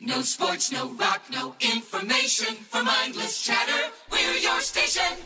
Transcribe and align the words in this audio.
No 0.00 0.22
sports, 0.22 0.72
no 0.72 0.88
rock, 0.98 1.22
no 1.30 1.54
information. 1.60 2.56
For 2.68 2.82
mindless 2.82 3.42
chatter, 3.42 3.90
we're 4.10 4.34
your 4.34 4.60
station. 4.60 5.18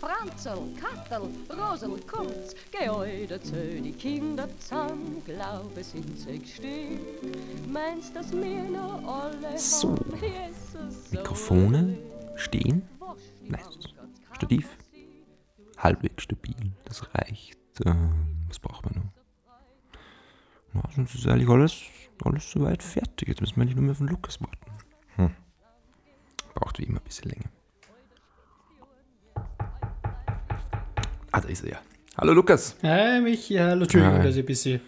Franzl, 0.00 0.72
Kattel, 0.80 1.28
Rosel, 1.50 2.00
kommt, 2.06 2.54
geäudet 2.70 3.44
zu 3.44 3.80
die 3.80 3.92
Kinder 3.92 4.48
zusammen, 4.60 5.22
glaube 5.24 5.82
sind 5.82 6.18
sie 6.18 6.38
gestiegen. 6.38 7.00
Meinst, 7.66 8.14
dass 8.14 8.32
wir 8.32 8.62
noch 8.62 9.02
alle 9.06 9.58
So. 9.58 9.96
Jesus, 10.20 11.10
Mikrofone 11.10 11.98
stehen. 12.36 12.82
Nice. 13.42 13.66
Stativ. 14.32 14.68
Halbwegs 15.76 16.22
stabil. 16.22 16.72
Das 16.84 17.02
reicht. 17.14 17.58
Ähm, 17.84 18.44
was 18.48 18.58
braucht 18.58 18.84
man 18.84 18.94
noch? 18.94 19.17
Na, 20.78 20.90
sonst 20.94 21.14
ist 21.14 21.26
eigentlich 21.26 21.48
alles, 21.48 21.82
alles 22.24 22.50
soweit 22.50 22.82
fertig. 22.82 23.28
Jetzt 23.28 23.40
müssen 23.40 23.56
wir 23.56 23.64
nicht 23.64 23.76
nur 23.76 23.84
mehr 23.84 23.94
von 23.94 24.06
Lukas 24.06 24.40
warten. 24.40 24.70
Hm. 25.16 25.30
Braucht 26.54 26.78
wie 26.78 26.84
immer 26.84 27.00
ein 27.00 27.04
bisschen 27.04 27.30
länger. 27.30 27.50
Ah, 31.32 31.40
da 31.40 31.48
ist 31.48 31.64
er 31.64 31.70
ja. 31.70 31.78
Hallo 32.16 32.32
Lukas. 32.32 32.76
Hi, 32.82 33.20
Michi, 33.20 33.54
hallo, 33.54 33.82
Entschuldigung, 33.82 34.18
Hi. 34.18 34.24
dass 34.24 34.34
ich 34.34 34.42
ein 34.42 34.46
bisschen, 34.46 34.80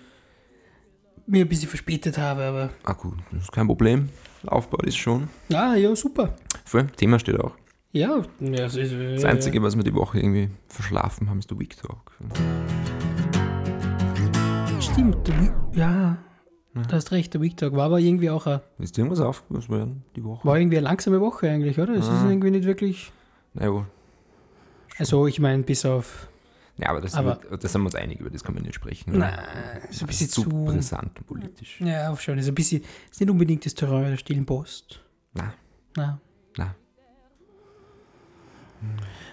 mir 1.26 1.44
ein 1.44 1.48
bisschen 1.48 1.68
verspätet 1.68 2.18
habe, 2.18 2.42
aber. 2.42 2.70
Ah 2.84 2.92
gut, 2.92 3.18
das 3.30 3.42
ist 3.42 3.52
kein 3.52 3.66
Problem. 3.66 4.08
Aufbau 4.46 4.78
ist 4.78 4.96
schon. 4.96 5.28
Ah, 5.52 5.74
ja, 5.74 5.94
super. 5.94 6.34
Voll, 6.64 6.86
Thema 6.96 7.18
steht 7.18 7.38
auch. 7.38 7.54
Ja, 7.92 8.22
ja 8.40 8.50
das 8.50 8.76
ist. 8.76 8.92
Das 8.92 9.24
Einzige, 9.24 9.62
was 9.62 9.76
wir 9.76 9.84
die 9.84 9.94
Woche 9.94 10.18
irgendwie 10.18 10.50
verschlafen 10.68 11.28
haben, 11.28 11.40
ist 11.40 11.50
der 11.50 11.58
Week 11.58 11.76
Talk. 11.76 12.12
Stimmt, 14.92 15.16
ja, 15.74 16.18
du 16.74 16.92
hast 16.92 17.12
recht, 17.12 17.32
der 17.34 17.40
Week 17.40 17.56
Talk 17.56 17.74
war 17.74 17.86
aber 17.86 18.00
irgendwie 18.00 18.30
auch 18.30 18.46
eine, 18.46 18.62
Ist 18.78 18.98
irgendwas 18.98 19.20
aufgefallen 19.20 20.02
die 20.16 20.24
Woche? 20.24 20.46
war 20.46 20.58
irgendwie 20.58 20.78
eine 20.78 20.84
langsame 20.84 21.20
Woche 21.20 21.48
eigentlich, 21.50 21.78
oder? 21.78 21.94
Es 21.94 22.06
ist 22.06 22.10
Ah. 22.12 22.28
irgendwie 22.28 22.50
nicht 22.50 22.64
wirklich. 22.64 23.12
Naja, 23.54 23.86
Also, 24.98 25.26
ich 25.26 25.40
meine, 25.40 25.62
bis 25.62 25.84
auf. 25.86 26.28
ja, 26.76 26.90
aber 26.90 27.00
das, 27.00 27.14
Aber- 27.14 27.40
wird, 27.50 27.64
das 27.64 27.72
sind 27.72 27.80
wir 27.82 27.86
uns 27.86 27.94
einig, 27.94 28.20
über 28.20 28.30
das 28.30 28.44
kann 28.44 28.54
man 28.54 28.62
nicht 28.64 28.74
sprechen. 28.74 29.16
Nein, 29.18 29.38
Das 29.82 29.90
ist 29.96 30.02
ein 30.02 30.06
bisschen 30.08 30.28
zu, 30.28 30.42
zu. 30.42 30.48
brisant 30.50 31.18
und 31.18 31.26
politisch. 31.26 31.80
Ja, 31.80 32.10
auch 32.10 32.20
schon. 32.20 32.38
Ist 32.38 32.48
ein 32.48 32.54
bisschen. 32.54 32.82
Ist 33.10 33.20
nicht 33.20 33.30
unbedingt 33.30 33.64
das 33.64 33.74
Terrain 33.74 34.10
der 34.10 34.16
stillen 34.18 34.44
Post. 34.44 35.00
Na, 35.34 35.54
Na. 35.96 36.20
na. 36.56 36.74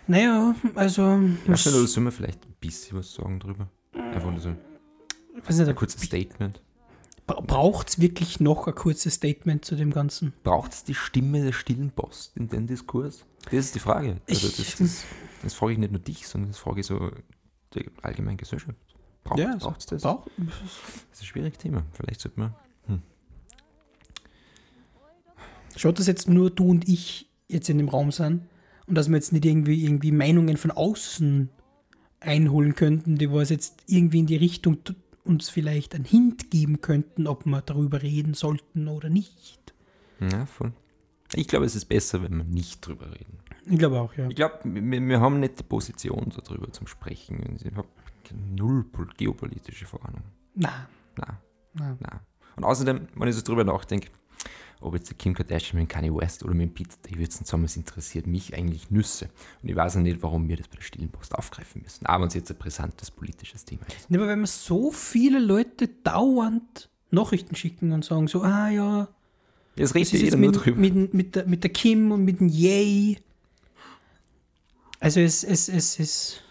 Naja, 0.07 0.55
also. 0.75 1.03
Oder 1.47 1.57
sollen 1.57 2.05
wir 2.05 2.11
vielleicht 2.11 2.45
ein 2.45 2.53
bisschen 2.59 2.97
was 2.97 3.13
sagen 3.13 3.39
drüber? 3.39 3.67
Einfach 3.93 4.31
nur 4.31 4.39
so 4.39 4.53
ein 5.37 5.47
weiß 5.47 5.59
nicht, 5.59 5.75
kurzes 5.75 6.01
Statement. 6.01 6.61
braucht 7.25 7.89
es 7.89 7.99
wirklich 7.99 8.39
noch 8.39 8.67
ein 8.67 8.75
kurzes 8.75 9.15
Statement 9.15 9.65
zu 9.65 9.75
dem 9.75 9.91
Ganzen? 9.91 10.33
Braucht 10.43 10.73
es 10.73 10.83
die 10.83 10.95
Stimme 10.95 11.43
der 11.43 11.53
stillen 11.53 11.91
Post 11.91 12.35
in 12.35 12.47
den 12.47 12.67
Diskurs? 12.67 13.25
Das 13.45 13.53
ist 13.53 13.75
die 13.75 13.79
Frage. 13.79 14.19
Also 14.29 14.47
das, 14.47 14.75
das, 14.77 15.03
das 15.43 15.53
frage 15.53 15.73
ich 15.73 15.77
nicht 15.79 15.91
nur 15.91 16.01
dich, 16.01 16.27
sondern 16.27 16.51
das 16.51 16.59
frage 16.59 16.81
ich 16.81 16.85
so 16.85 17.11
die 17.73 17.85
allgemeine 18.01 18.37
Gesellschaft. 18.37 18.77
Braucht 19.23 19.39
Ja, 19.39 19.55
es 19.55 19.85
das? 19.85 20.01
Braucht. 20.03 20.31
Das 20.37 20.55
ist 21.13 21.21
ein 21.21 21.25
schwieriges 21.25 21.57
Thema. 21.59 21.83
Vielleicht 21.93 22.21
sollte 22.21 22.39
man. 22.39 22.53
Schaut, 25.75 25.99
dass 25.99 26.07
jetzt 26.07 26.27
nur 26.27 26.49
du 26.49 26.71
und 26.71 26.89
ich 26.89 27.29
jetzt 27.47 27.69
in 27.69 27.77
dem 27.77 27.89
Raum 27.89 28.11
sind 28.11 28.41
und 28.87 28.95
dass 28.95 29.09
wir 29.09 29.15
jetzt 29.15 29.31
nicht 29.31 29.45
irgendwie, 29.45 29.83
irgendwie 29.85 30.11
Meinungen 30.11 30.57
von 30.57 30.71
außen 30.71 31.49
einholen 32.19 32.73
könnten, 32.73 33.17
die 33.17 33.31
was 33.31 33.49
jetzt 33.49 33.83
irgendwie 33.85 34.19
in 34.19 34.25
die 34.25 34.37
Richtung 34.37 34.83
uns 35.27 35.49
vielleicht 35.49 35.93
einen 35.95 36.05
Hint 36.05 36.49
geben 36.51 36.81
könnten, 36.81 37.27
ob 37.27 37.45
wir 37.45 37.61
darüber 37.61 38.01
reden 38.01 38.33
sollten 38.33 38.87
oder 38.87 39.09
nicht. 39.09 39.73
Ja, 40.19 40.45
voll. 40.45 40.73
Ich 41.33 41.47
glaube, 41.47 41.65
es 41.65 41.75
ist 41.75 41.85
besser, 41.85 42.23
wenn 42.23 42.37
wir 42.37 42.43
nicht 42.45 42.85
drüber 42.85 43.11
reden. 43.11 43.39
Ich 43.69 43.77
glaube 43.77 43.99
auch, 43.99 44.13
ja. 44.13 44.27
Ich 44.29 44.35
glaube, 44.35 44.59
wir, 44.63 45.07
wir 45.07 45.19
haben 45.19 45.39
nicht 45.41 45.59
die 45.59 45.63
Position 45.63 46.31
darüber 46.45 46.71
zum 46.71 46.87
Sprechen. 46.87 47.57
Ich 47.61 47.65
habe 47.75 47.87
null 48.55 48.83
pol- 48.85 49.09
geopolitische 49.17 49.85
Vorahnung. 49.85 50.23
Na, 50.55 50.87
Na, 51.17 51.41
na. 51.73 51.97
na. 51.99 52.21
Und 52.55 52.63
außerdem, 52.63 53.07
wenn 53.15 53.27
ich 53.27 53.35
so 53.35 53.41
drüber 53.41 53.63
nachdenke, 53.65 54.09
ob 54.79 54.93
jetzt 54.95 55.09
der 55.09 55.17
Kim 55.17 55.33
Kardashian 55.33 55.79
mit 55.81 55.89
Kanye 55.89 56.13
West 56.13 56.43
oder 56.43 56.53
mit 56.53 56.73
Pete 56.73 56.95
Davidson 57.03 57.45
zusammen 57.45 57.65
ist, 57.65 57.77
interessiert 57.77 58.27
mich 58.27 58.53
eigentlich 58.55 58.91
Nüsse. 58.91 59.29
Und 59.61 59.69
ich 59.69 59.75
weiß 59.75 59.97
auch 59.97 60.01
nicht, 60.01 60.21
warum 60.21 60.47
wir 60.47 60.57
das 60.57 60.67
bei 60.67 60.75
der 60.77 60.83
stillen 60.83 61.09
Post 61.09 61.35
aufgreifen 61.35 61.81
müssen. 61.81 62.05
Aber 62.05 62.21
wenn 62.21 62.27
es 62.29 62.33
jetzt 62.35 62.51
ein 62.51 62.57
brisantes 62.57 63.11
politisches 63.11 63.65
Thema 63.65 63.81
ist. 63.87 64.09
Ja, 64.09 64.17
aber 64.19 64.27
wenn 64.27 64.41
mir 64.41 64.47
so 64.47 64.91
viele 64.91 65.39
Leute 65.39 65.87
dauernd 65.87 66.89
Nachrichten 67.09 67.55
schicken 67.55 67.91
und 67.91 68.05
sagen 68.05 68.27
so, 68.27 68.41
ah 68.41 68.69
ja, 68.69 69.07
Jetzt 69.75 69.89
das 69.89 69.95
redet 69.95 70.13
ist 70.13 70.21
jeder 70.21 70.37
nur 70.37 70.51
mit, 70.51 70.65
drüber. 70.65 70.79
mit, 70.79 71.13
mit, 71.13 71.35
der, 71.35 71.45
mit 71.47 71.63
der 71.63 71.71
Kim 71.71 72.11
und 72.11 72.25
mit 72.25 72.39
dem 72.39 72.49
Yay. 72.49 73.19
Also 74.99 75.19
es, 75.19 75.43
es, 75.43 75.69
es, 75.69 75.99
es 75.99 76.41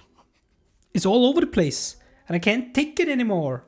it's 0.92 1.04
all 1.06 1.24
over 1.24 1.40
the 1.40 1.46
place. 1.46 1.98
And 2.28 2.36
I 2.36 2.40
can't 2.40 2.72
take 2.72 3.02
it 3.02 3.08
anymore. 3.08 3.62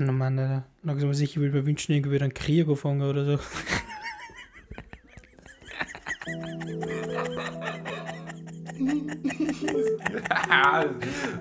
Mann, 0.00 0.08
oh 0.08 0.12
Mann, 0.12 0.38
Alter. 0.38 0.64
Langsam 0.82 1.08
mal 1.08 1.14
sicher, 1.14 1.32
ich 1.32 1.40
würde 1.40 1.58
mir 1.58 1.66
wünschen, 1.66 1.92
irgendwie 1.92 2.12
wieder 2.12 2.24
einen 2.24 2.34
Krieg 2.34 2.68
anfangen 2.68 3.02
oder 3.02 3.24
so. 3.24 3.38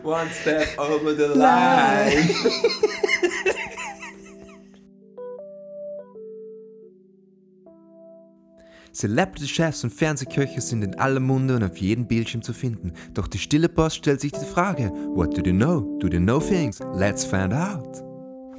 One 0.04 0.30
step 0.30 0.78
over 0.78 1.16
the 1.16 1.38
line. 1.38 2.30
Celebrity-Chefs 8.94 9.84
und 9.84 9.90
Fernsehköche 9.90 10.62
sind 10.62 10.84
in 10.84 10.96
aller 11.00 11.20
Munde 11.20 11.56
und 11.56 11.64
auf 11.64 11.78
jedem 11.78 12.08
Bildschirm 12.08 12.44
zu 12.44 12.54
finden. 12.54 12.94
Doch 13.14 13.28
die 13.28 13.40
stille 13.40 13.68
Post 13.68 13.98
stellt 13.98 14.22
sich 14.22 14.32
die 14.32 14.46
Frage: 14.46 14.92
What 15.16 15.36
do 15.36 15.42
they 15.42 15.52
know? 15.52 15.98
Do 16.00 16.08
they 16.08 16.20
know 16.20 16.40
things? 16.40 16.80
Let's 16.94 17.26
find 17.26 17.54
out. 17.54 18.13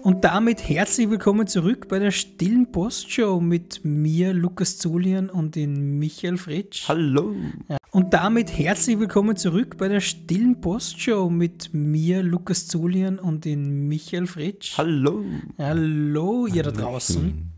Und 0.04 0.22
damit 0.22 0.68
herzlich 0.68 1.08
willkommen 1.08 1.46
zurück 1.46 1.88
bei 1.88 1.98
der 1.98 2.10
Stillen 2.10 2.70
Postshow 2.70 3.40
mit 3.40 3.86
mir, 3.86 4.34
Lukas 4.34 4.76
Zulian 4.76 5.30
und 5.30 5.54
den 5.54 5.98
Michael 5.98 6.36
Fritsch. 6.36 6.86
Hallo. 6.88 7.34
Ja. 7.70 7.78
Und 7.90 8.12
damit 8.12 8.52
herzlich 8.58 8.98
willkommen 8.98 9.34
zurück 9.38 9.78
bei 9.78 9.88
der 9.88 10.00
Stillen 10.00 10.60
Postshow 10.60 11.30
mit 11.30 11.72
mir, 11.72 12.22
Lukas 12.22 12.68
Zulian 12.68 13.18
und 13.18 13.46
den 13.46 13.88
Michael 13.88 14.26
Fritsch. 14.26 14.76
Hallo. 14.76 15.24
Hallo, 15.56 16.48
ihr 16.48 16.64
da 16.64 16.70
draußen. 16.70 17.50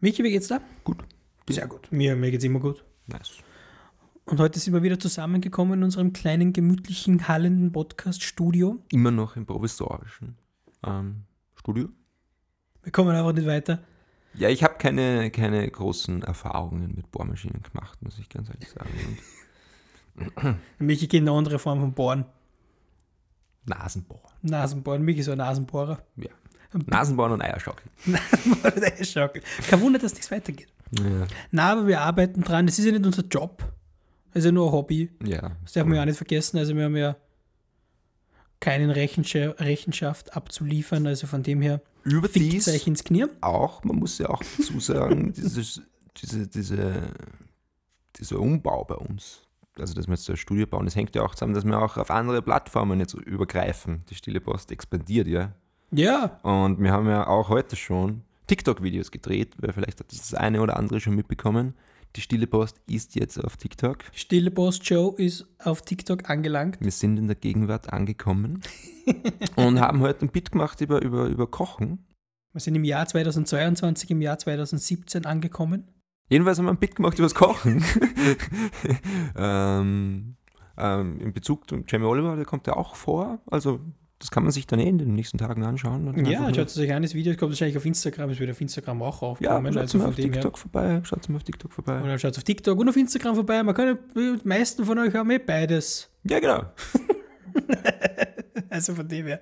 Michi, 0.00 0.22
wie 0.22 0.32
geht's 0.32 0.48
da? 0.48 0.60
Gut. 0.84 0.98
Sehr 1.48 1.66
gut. 1.66 1.90
Mir, 1.90 2.14
mir 2.14 2.30
geht's 2.30 2.44
immer 2.44 2.60
gut. 2.60 2.84
Nice. 3.06 3.38
Und 4.26 4.38
heute 4.38 4.60
sind 4.60 4.74
wir 4.74 4.82
wieder 4.82 5.00
zusammengekommen 5.00 5.78
in 5.78 5.84
unserem 5.84 6.12
kleinen, 6.12 6.52
gemütlichen, 6.52 7.26
hallenden 7.26 7.72
Podcast-Studio. 7.72 8.82
Immer 8.92 9.10
noch 9.10 9.36
im 9.36 9.46
provisorischen 9.46 10.36
ähm, 10.84 11.24
Studio. 11.56 11.88
Wir 12.82 12.92
kommen 12.92 13.14
einfach 13.14 13.32
nicht 13.32 13.46
weiter. 13.46 13.80
Ja, 14.34 14.48
ich 14.48 14.62
habe 14.62 14.74
keine, 14.78 15.30
keine 15.30 15.68
großen 15.68 16.22
Erfahrungen 16.22 16.94
mit 16.94 17.10
Bohrmaschinen 17.10 17.62
gemacht, 17.62 18.00
muss 18.02 18.18
ich 18.18 18.28
ganz 18.28 18.48
ehrlich 18.48 18.70
sagen. 18.70 18.90
Und 20.78 20.86
Michi 20.86 21.06
geht 21.06 21.22
in 21.22 21.28
eine 21.28 21.36
andere 21.36 21.58
Form 21.58 21.80
von 21.80 21.92
Bohren. 21.92 22.24
Nasenbohren. 23.64 24.30
Nasenbohren. 24.42 25.02
Michi 25.02 25.20
ist 25.20 25.26
so 25.26 25.32
ein 25.32 25.38
Nasenbohrer. 25.38 26.02
Ja. 26.16 26.30
Nasenbohren 26.86 27.32
und 27.32 27.42
Eierschaukeln. 27.42 27.90
Nasenbohrer, 28.06 28.70
der 28.70 28.98
ist 28.98 29.12
schaukel. 29.12 29.42
Kein 29.68 29.80
Wunder, 29.80 29.98
dass 29.98 30.12
nichts 30.12 30.30
weitergeht. 30.30 30.68
Ja. 30.92 31.26
Na, 31.50 31.72
aber 31.72 31.86
wir 31.86 32.00
arbeiten 32.00 32.42
dran. 32.42 32.66
Das 32.66 32.78
ist 32.78 32.84
ja 32.84 32.92
nicht 32.92 33.04
unser 33.04 33.24
Job. 33.24 33.64
Ist 34.32 34.44
ja 34.44 34.52
nur 34.52 34.68
ein 34.68 34.72
Hobby. 34.72 35.10
ja. 35.24 35.56
Das 35.62 35.72
darf 35.72 35.86
man 35.86 35.96
ja 35.96 36.02
auch 36.02 36.06
nicht 36.06 36.16
vergessen. 36.16 36.58
Also 36.58 36.76
wir 36.76 36.84
haben 36.84 36.96
ja 36.96 37.16
keinen 38.60 38.90
Rechenscha 38.90 39.50
Rechenschaft 39.58 40.36
abzuliefern. 40.36 41.06
Also 41.06 41.26
von 41.26 41.42
dem 41.42 41.62
her 41.62 41.80
Überdies 42.04 42.68
euch 42.68 42.86
ins 42.86 43.04
Knie. 43.04 43.26
auch, 43.40 43.84
man 43.84 43.96
muss 43.96 44.18
ja 44.18 44.28
auch 44.30 44.42
dazu 44.56 44.80
sagen, 44.80 45.32
dieses, 45.36 45.82
diese, 46.16 46.46
diese, 46.46 47.12
dieser 48.16 48.38
Umbau 48.38 48.84
bei 48.84 48.94
uns, 48.94 49.42
also 49.78 49.94
dass 49.94 50.06
wir 50.06 50.14
jetzt 50.14 50.24
so 50.24 50.32
ein 50.32 50.36
Studio 50.36 50.66
bauen, 50.66 50.84
das 50.84 50.96
hängt 50.96 51.14
ja 51.14 51.22
auch 51.22 51.34
zusammen, 51.34 51.54
dass 51.54 51.64
wir 51.64 51.80
auch 51.80 51.96
auf 51.96 52.10
andere 52.10 52.42
Plattformen 52.42 53.00
jetzt 53.00 53.14
übergreifen. 53.14 54.04
Die 54.08 54.14
Stille 54.14 54.40
Post 54.40 54.70
expandiert 54.72 55.26
ja. 55.26 55.52
Ja, 55.92 56.38
Und 56.42 56.80
wir 56.80 56.92
haben 56.92 57.08
ja 57.08 57.26
auch 57.26 57.48
heute 57.48 57.74
schon 57.74 58.22
TikTok-Videos 58.46 59.10
gedreht, 59.10 59.54
weil 59.58 59.72
vielleicht 59.72 60.00
hat 60.00 60.12
das 60.12 60.34
eine 60.34 60.60
oder 60.60 60.76
andere 60.76 61.00
schon 61.00 61.16
mitbekommen. 61.16 61.74
Die 62.16 62.22
Stille 62.22 62.48
Post 62.48 62.80
ist 62.88 63.14
jetzt 63.14 63.38
auf 63.38 63.56
TikTok. 63.56 63.98
Stille 64.12 64.50
Post 64.50 64.84
Show 64.84 65.14
ist 65.16 65.46
auf 65.60 65.82
TikTok 65.82 66.28
angelangt. 66.28 66.78
Wir 66.80 66.90
sind 66.90 67.18
in 67.18 67.28
der 67.28 67.36
Gegenwart 67.36 67.92
angekommen 67.92 68.62
und 69.56 69.80
haben 69.80 70.00
heute 70.00 70.26
ein 70.26 70.30
Bit 70.30 70.50
gemacht 70.50 70.80
über, 70.80 71.02
über, 71.02 71.26
über 71.26 71.46
Kochen. 71.46 72.04
Wir 72.52 72.60
sind 72.60 72.74
im 72.74 72.82
Jahr 72.82 73.06
2022, 73.06 74.10
im 74.10 74.22
Jahr 74.22 74.38
2017 74.38 75.24
angekommen. 75.24 75.86
Jedenfalls 76.28 76.58
haben 76.58 76.64
wir 76.64 76.72
ein 76.72 76.78
Bit 76.78 76.96
gemacht 76.96 77.14
über 77.14 77.26
das 77.26 77.34
Kochen. 77.36 77.84
ähm, 79.36 80.36
ähm, 80.76 81.20
in 81.20 81.32
Bezug 81.32 81.68
zu 81.68 81.84
Jamie 81.86 82.06
Oliver, 82.06 82.34
der 82.34 82.44
kommt 82.44 82.66
ja 82.66 82.74
auch 82.74 82.96
vor. 82.96 83.40
Also 83.46 83.78
das 84.20 84.30
kann 84.30 84.42
man 84.42 84.52
sich 84.52 84.66
dann 84.66 84.78
eh 84.78 84.88
in 84.88 84.98
den 84.98 85.14
nächsten 85.14 85.38
Tagen 85.38 85.64
anschauen. 85.64 86.24
Ja, 86.26 86.54
schaut 86.54 86.68
es 86.68 86.78
euch 86.78 86.92
an, 86.92 87.02
das 87.02 87.14
Video 87.14 87.34
kommt 87.36 87.52
wahrscheinlich 87.52 87.76
auf 87.78 87.86
Instagram, 87.86 88.30
es 88.30 88.38
wird 88.38 88.50
auf 88.50 88.60
Instagram 88.60 89.02
auch 89.02 89.22
nur, 89.22 89.36
ja, 89.40 89.56
aufkommen. 89.56 89.72
schaut 89.72 89.82
also 89.82 89.98
mal 89.98 90.08
auf 90.08 90.14
dem 90.14 90.24
her. 90.24 90.32
TikTok 90.34 90.58
vorbei, 90.58 91.00
schaut 91.04 91.28
mal 91.28 91.36
auf 91.36 91.42
TikTok 91.42 91.72
vorbei. 91.72 92.02
Oder 92.02 92.18
schaut 92.18 92.36
auf 92.36 92.44
TikTok 92.44 92.78
und 92.78 92.88
auf 92.88 92.96
Instagram 92.96 93.34
vorbei. 93.34 93.62
Man 93.62 93.74
kann 93.74 93.98
die 94.14 94.38
meisten 94.44 94.84
von 94.84 94.98
euch 94.98 95.14
haben 95.14 95.30
eh 95.30 95.38
beides. 95.38 96.10
Ja, 96.24 96.38
genau. 96.38 96.64
Also 98.68 98.94
von 98.94 99.08
dem 99.08 99.26
her. 99.26 99.40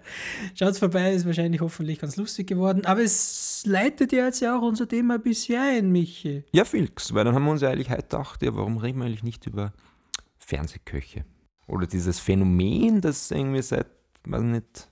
Schaut 0.54 0.76
vorbei, 0.78 1.12
ist 1.12 1.26
wahrscheinlich 1.26 1.60
hoffentlich 1.60 1.98
ganz 1.98 2.16
lustig 2.16 2.46
geworden. 2.46 2.86
Aber 2.86 3.02
es 3.02 3.62
leitet 3.66 4.12
ja 4.12 4.24
jetzt 4.24 4.40
ja 4.40 4.58
auch 4.58 4.62
unser 4.62 4.88
Thema 4.88 5.14
ein 5.14 5.22
bisschen 5.22 5.60
ein, 5.60 5.92
Michi. 5.92 6.44
Ja, 6.52 6.64
Filks, 6.64 7.12
weil 7.12 7.24
dann 7.24 7.34
haben 7.34 7.44
wir 7.44 7.50
uns 7.50 7.60
ja 7.60 7.68
eigentlich 7.68 7.90
heute 7.90 8.02
gedacht, 8.02 8.42
ja, 8.42 8.54
warum 8.56 8.78
reden 8.78 8.98
wir 8.98 9.04
eigentlich 9.04 9.22
nicht 9.22 9.46
über 9.46 9.74
Fernsehköche? 10.38 11.26
Oder 11.66 11.86
dieses 11.86 12.18
Phänomen, 12.18 13.02
das 13.02 13.30
irgendwie 13.30 13.60
seit, 13.60 13.86
weiß 14.30 14.42
nicht, 14.42 14.88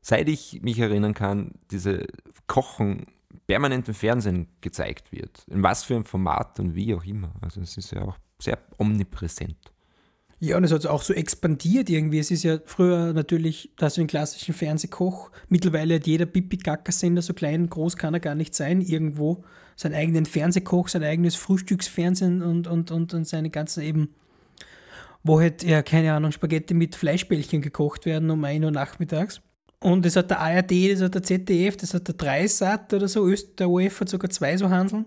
seit 0.00 0.28
ich 0.28 0.60
mich 0.62 0.78
erinnern 0.78 1.14
kann, 1.14 1.52
diese 1.70 2.06
Kochen 2.46 3.06
permanent 3.46 3.88
im 3.88 3.94
Fernsehen 3.94 4.48
gezeigt 4.60 5.12
wird. 5.12 5.44
In 5.48 5.62
was 5.62 5.82
für 5.82 5.94
einem 5.94 6.04
Format 6.04 6.60
und 6.60 6.74
wie 6.74 6.94
auch 6.94 7.04
immer. 7.04 7.32
Also 7.40 7.60
es 7.60 7.76
ist 7.76 7.92
ja 7.92 8.02
auch 8.02 8.16
sehr 8.38 8.58
omnipräsent. 8.78 9.56
Ja, 10.40 10.56
und 10.56 10.64
es 10.64 10.72
hat 10.72 10.84
auch 10.86 11.02
so 11.02 11.14
expandiert 11.14 11.88
irgendwie. 11.88 12.18
Es 12.18 12.30
ist 12.30 12.42
ja 12.42 12.58
früher 12.64 13.12
natürlich, 13.12 13.72
da 13.76 13.86
hast 13.86 13.96
du 13.96 14.02
den 14.02 14.08
klassischen 14.08 14.52
Fernsehkoch. 14.52 15.30
Mittlerweile 15.48 15.94
hat 15.94 16.06
jeder 16.06 16.26
Pipi-Kaka-Sender, 16.26 17.22
so 17.22 17.32
klein, 17.32 17.70
groß 17.70 17.96
kann 17.96 18.14
er 18.14 18.20
gar 18.20 18.34
nicht 18.34 18.54
sein, 18.54 18.80
irgendwo 18.80 19.44
seinen 19.76 19.94
eigenen 19.94 20.26
Fernsehkoch, 20.26 20.88
sein 20.88 21.02
eigenes 21.02 21.34
Frühstücksfernsehen 21.36 22.42
und, 22.42 22.66
und, 22.66 22.90
und, 22.90 23.14
und 23.14 23.26
seine 23.26 23.50
ganzen 23.50 23.82
eben, 23.82 24.14
wo 25.24 25.40
halt, 25.40 25.62
ja, 25.64 25.82
keine 25.82 26.12
Ahnung, 26.14 26.30
Spaghetti 26.30 26.74
mit 26.74 26.94
Fleischbällchen 26.94 27.60
gekocht 27.62 28.06
werden 28.06 28.30
um 28.30 28.44
1 28.44 28.64
Uhr 28.64 28.70
nachmittags. 28.70 29.40
Und 29.80 30.04
das 30.06 30.16
hat 30.16 30.30
der 30.30 30.40
ARD, 30.40 30.92
das 30.92 31.02
hat 31.02 31.14
der 31.14 31.22
ZDF, 31.22 31.76
das 31.76 31.92
hat 31.92 32.06
der 32.08 32.14
Dreisat 32.14 32.92
oder 32.94 33.08
so. 33.08 33.26
Öst, 33.26 33.58
der 33.58 33.68
OF 33.68 34.00
hat 34.00 34.08
sogar 34.08 34.30
zwei 34.30 34.56
so 34.56 34.70
Handeln. 34.70 35.06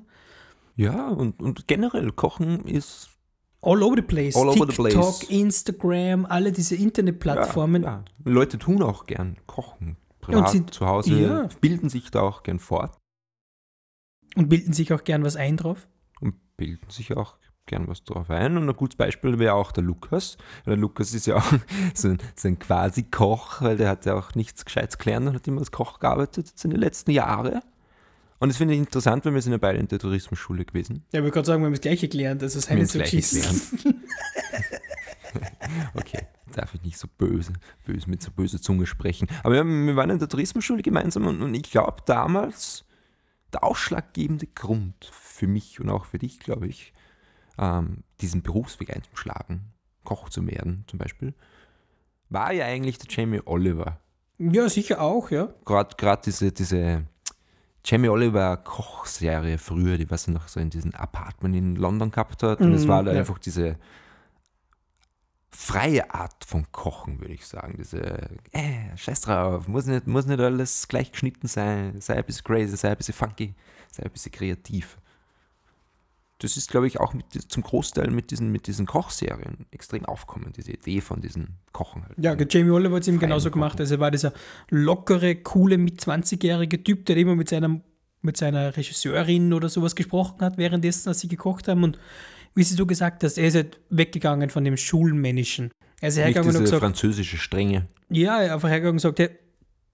Ja, 0.75 1.08
und, 1.08 1.42
und 1.42 1.68
generell 1.68 2.12
Kochen 2.12 2.66
ist 2.66 3.10
All 3.62 3.81
over 3.81 3.96
the 3.96 4.04
place. 4.04 4.36
All 4.36 4.48
over 4.50 4.68
the 4.68 4.75
TikTok, 4.75 5.19
place. 5.19 5.24
Instagram, 5.30 6.25
alle 6.28 6.52
diese 6.52 6.75
Internetplattformen. 6.75 7.81
Ja, 7.84 8.04
ja. 8.25 8.31
Leute 8.31 8.60
tun 8.60 8.84
auch 8.84 9.06
gern 9.08 9.38
kochen. 9.48 9.98
Privat, 10.22 10.52
sie- 10.52 10.66
zu 10.68 10.86
Hause, 10.86 11.19
ja. 11.19 11.50
bilden 11.62 11.90
sich 11.90 12.12
da 12.12 12.22
auch 12.22 12.44
gern 12.44 12.60
fort 12.60 12.96
Und 14.36 14.50
bilden 14.50 14.74
sich 14.74 14.94
auch 14.94 15.04
gern 15.04 15.24
was 15.24 15.36
ein 15.36 15.58
drauf. 15.58 15.88
und 16.22 16.36
bilden 16.58 16.90
sich 16.92 17.18
auch 17.18 17.38
gern 17.68 17.88
was 17.88 18.04
drauf 18.04 18.30
ein. 18.30 18.58
Und 18.58 18.68
ein 18.68 18.75
gutes 18.75 18.98
Beispiel 18.98 19.38
wäre 19.38 19.54
auch 19.54 19.72
der 19.72 19.84
Lukas. 19.84 20.38
Der 20.66 20.75
Lukas 20.75 21.14
ist 21.14 21.28
ja 21.28 21.36
auch 21.36 21.54
so 21.94 22.10
ein, 22.10 22.18
so 22.36 22.48
ein 22.48 22.58
quasi 22.58 23.04
Koch, 23.04 23.62
weil 23.62 23.78
der 23.78 23.90
hat 23.90 24.06
ja 24.06 24.16
auch 24.16 24.34
nichts 24.36 24.66
Gescheites 24.66 24.98
gelernt 24.98 25.28
und 25.28 25.36
hat 25.36 25.48
immer 25.48 25.60
als 25.60 25.72
Koch 25.72 26.00
gearbeitet 26.00 26.54
in 26.64 26.72
den 26.72 26.80
letzten 26.80 27.12
Jahren. 27.12 27.62
Und 28.40 28.50
das 28.50 28.58
finde 28.58 28.74
ich 28.74 28.80
interessant, 28.80 29.25
weil 29.25 29.34
wir 29.34 29.42
sind 29.42 29.52
ja 29.52 29.58
beide 29.58 29.80
in 29.80 29.88
der 29.88 30.00
Tourismusschule 30.00 30.66
gewesen. 30.66 31.04
Ja, 31.12 31.19
ich 31.19 31.24
wollte 31.24 31.34
gerade 31.34 31.48
sagen, 31.48 31.62
wir 31.62 31.66
haben 31.68 31.74
das 31.74 31.81
Gleiche 31.81 32.08
gelernt. 32.08 32.42
Das 32.42 32.56
ist 32.56 32.69
Wir 32.69 32.75
haben 32.75 32.81
das 32.81 32.94
Gleiche. 32.94 33.94
Okay, 35.94 36.25
darf 36.54 36.74
ich 36.74 36.81
nicht 36.81 36.98
so 36.98 37.08
böse, 37.18 37.54
böse 37.86 38.10
mit 38.10 38.22
so 38.22 38.31
böser 38.31 38.62
Zunge 38.62 38.86
sprechen. 38.86 39.28
Aber 39.44 39.56
wir, 39.56 39.66
wir 39.66 39.96
waren 39.96 40.10
in 40.10 40.19
der 40.19 40.30
Tourismusschule 40.30 40.81
gemeinsam 40.81 41.28
und, 41.28 41.42
und 41.42 41.54
ich 41.54 41.69
glaube 41.69 41.98
damals, 42.06 42.86
der 43.54 43.64
ausschlaggebende 43.64 44.48
Grund 44.48 45.10
für 45.12 45.48
mich 45.48 45.80
und 45.80 45.90
auch 45.90 46.06
für 46.06 46.18
dich, 46.18 46.40
glaube 46.40 46.68
ich, 46.68 46.94
ähm, 47.57 48.04
diesen 48.21 48.42
Berufsweg 48.42 48.95
einzuschlagen, 48.95 49.71
Koch 50.04 50.30
zu 50.30 50.45
werden 50.48 50.83
zum 50.88 51.00
Beispiel, 51.00 51.33
war 52.30 52.51
ja 52.51 52.65
eigentlich 52.65 52.98
der 52.98 53.07
Jamie 53.09 53.42
Oliver. 53.45 54.00
Ja, 54.38 54.69
sicher 54.69 55.01
auch, 55.01 55.31
ja. 55.31 55.50
Gerade 55.65 56.21
diese, 56.25 56.51
diese 56.51 57.06
Jamie 57.83 58.09
Oliver 58.09 58.57
Kochserie 58.57 59.57
früher, 59.57 59.98
die 59.98 60.09
was 60.12 60.27
er 60.27 60.33
noch 60.33 60.48
so 60.48 60.59
in 60.59 60.69
diesem 60.69 60.94
Apartment 60.94 61.56
in 61.56 61.75
London 61.75 62.12
gehabt 62.12 62.44
hat. 62.44 62.59
Und 62.59 62.74
es 62.74 62.83
Mhm, 62.83 62.88
war 62.89 63.04
da 63.04 63.13
ja. 63.13 63.19
einfach 63.19 63.39
diese 63.39 63.77
freie 65.50 66.13
Art 66.13 66.45
von 66.45 66.71
Kochen, 66.71 67.19
würde 67.19 67.33
ich 67.33 67.48
sagen. 67.48 67.75
Diese, 67.77 68.30
äh, 68.51 68.95
scheiß 68.95 69.21
drauf, 69.21 69.68
muss 69.68 69.86
nicht, 69.86 70.06
muss 70.06 70.25
nicht 70.25 70.39
alles 70.39 70.88
gleich 70.88 71.12
geschnitten 71.12 71.48
sein, 71.48 72.00
sei 72.01 72.15
ein 72.18 72.25
bisschen 72.25 72.44
crazy, 72.44 72.77
sei 72.77 72.92
ein 72.92 72.98
bisschen 72.98 73.13
funky, 73.15 73.56
sei 73.92 74.04
ein 74.04 74.12
bisschen 74.12 74.31
kreativ. 74.31 74.98
Das 76.39 76.56
ist, 76.56 76.69
glaube 76.69 76.88
ich, 76.88 77.00
auch 77.00 77.13
mit, 77.13 77.25
zum 77.51 77.63
Großteil 77.63 78.12
mit 78.12 78.30
diesen, 78.30 78.51
mit 78.51 78.68
diesen 78.68 78.86
Kochserien 78.86 79.66
extrem 79.72 80.06
aufkommen, 80.06 80.54
diese 80.56 80.72
Idee 80.72 81.01
von 81.01 81.19
diesen 81.19 81.57
Kochen 81.72 82.04
halt. 82.04 82.13
Ja, 82.18 82.36
Jamie 82.36 82.72
Oliver 82.72 82.95
hat 82.95 83.01
es 83.01 83.07
ihm 83.07 83.16
Freien 83.16 83.30
genauso 83.30 83.50
gemacht. 83.50 83.74
Kochen. 83.74 83.81
Also 83.81 83.95
er 83.95 84.00
war 84.00 84.12
dieser 84.12 84.34
lockere, 84.69 85.36
coole, 85.36 85.78
mit 85.78 86.00
20-jährige 86.00 86.84
Typ, 86.84 87.06
der 87.07 87.18
immer 87.18 87.36
mit 87.36 87.50
seiner, 87.50 87.81
mit 88.22 88.38
seiner 88.38 88.78
Regisseurin 88.78 89.51
oder 89.51 89.69
sowas 89.69 89.95
gesprochen 89.95 90.42
hat, 90.42 90.57
währenddessen, 90.57 91.10
als 91.10 91.22
sie 91.22 91.28
gekocht 91.28 91.68
haben. 91.68 91.84
Und 91.84 91.98
wie 92.54 92.63
sie 92.63 92.75
so 92.75 92.86
gesagt 92.86 93.24
hast, 93.24 93.38
er 93.38 93.48
ist 93.48 93.56
halt 93.56 93.80
weggegangen 93.90 94.50
von 94.50 94.63
dem 94.63 94.78
Schulmännischen. 94.78 95.72
Er 96.01 96.10
ist 96.10 96.16
Nicht 96.16 96.25
hergegangen 96.25 96.50
und 96.50 96.54
diese 96.54 96.63
gesagt, 96.63 96.81
französische 96.81 97.38
Strenge. 97.38 97.88
Ja, 98.10 98.38
er 98.38 98.45
hat 98.45 98.51
einfach 98.51 98.69
hergegangen 98.69 98.94
und 98.94 98.98
gesagt, 98.98 99.19
hey, 99.19 99.30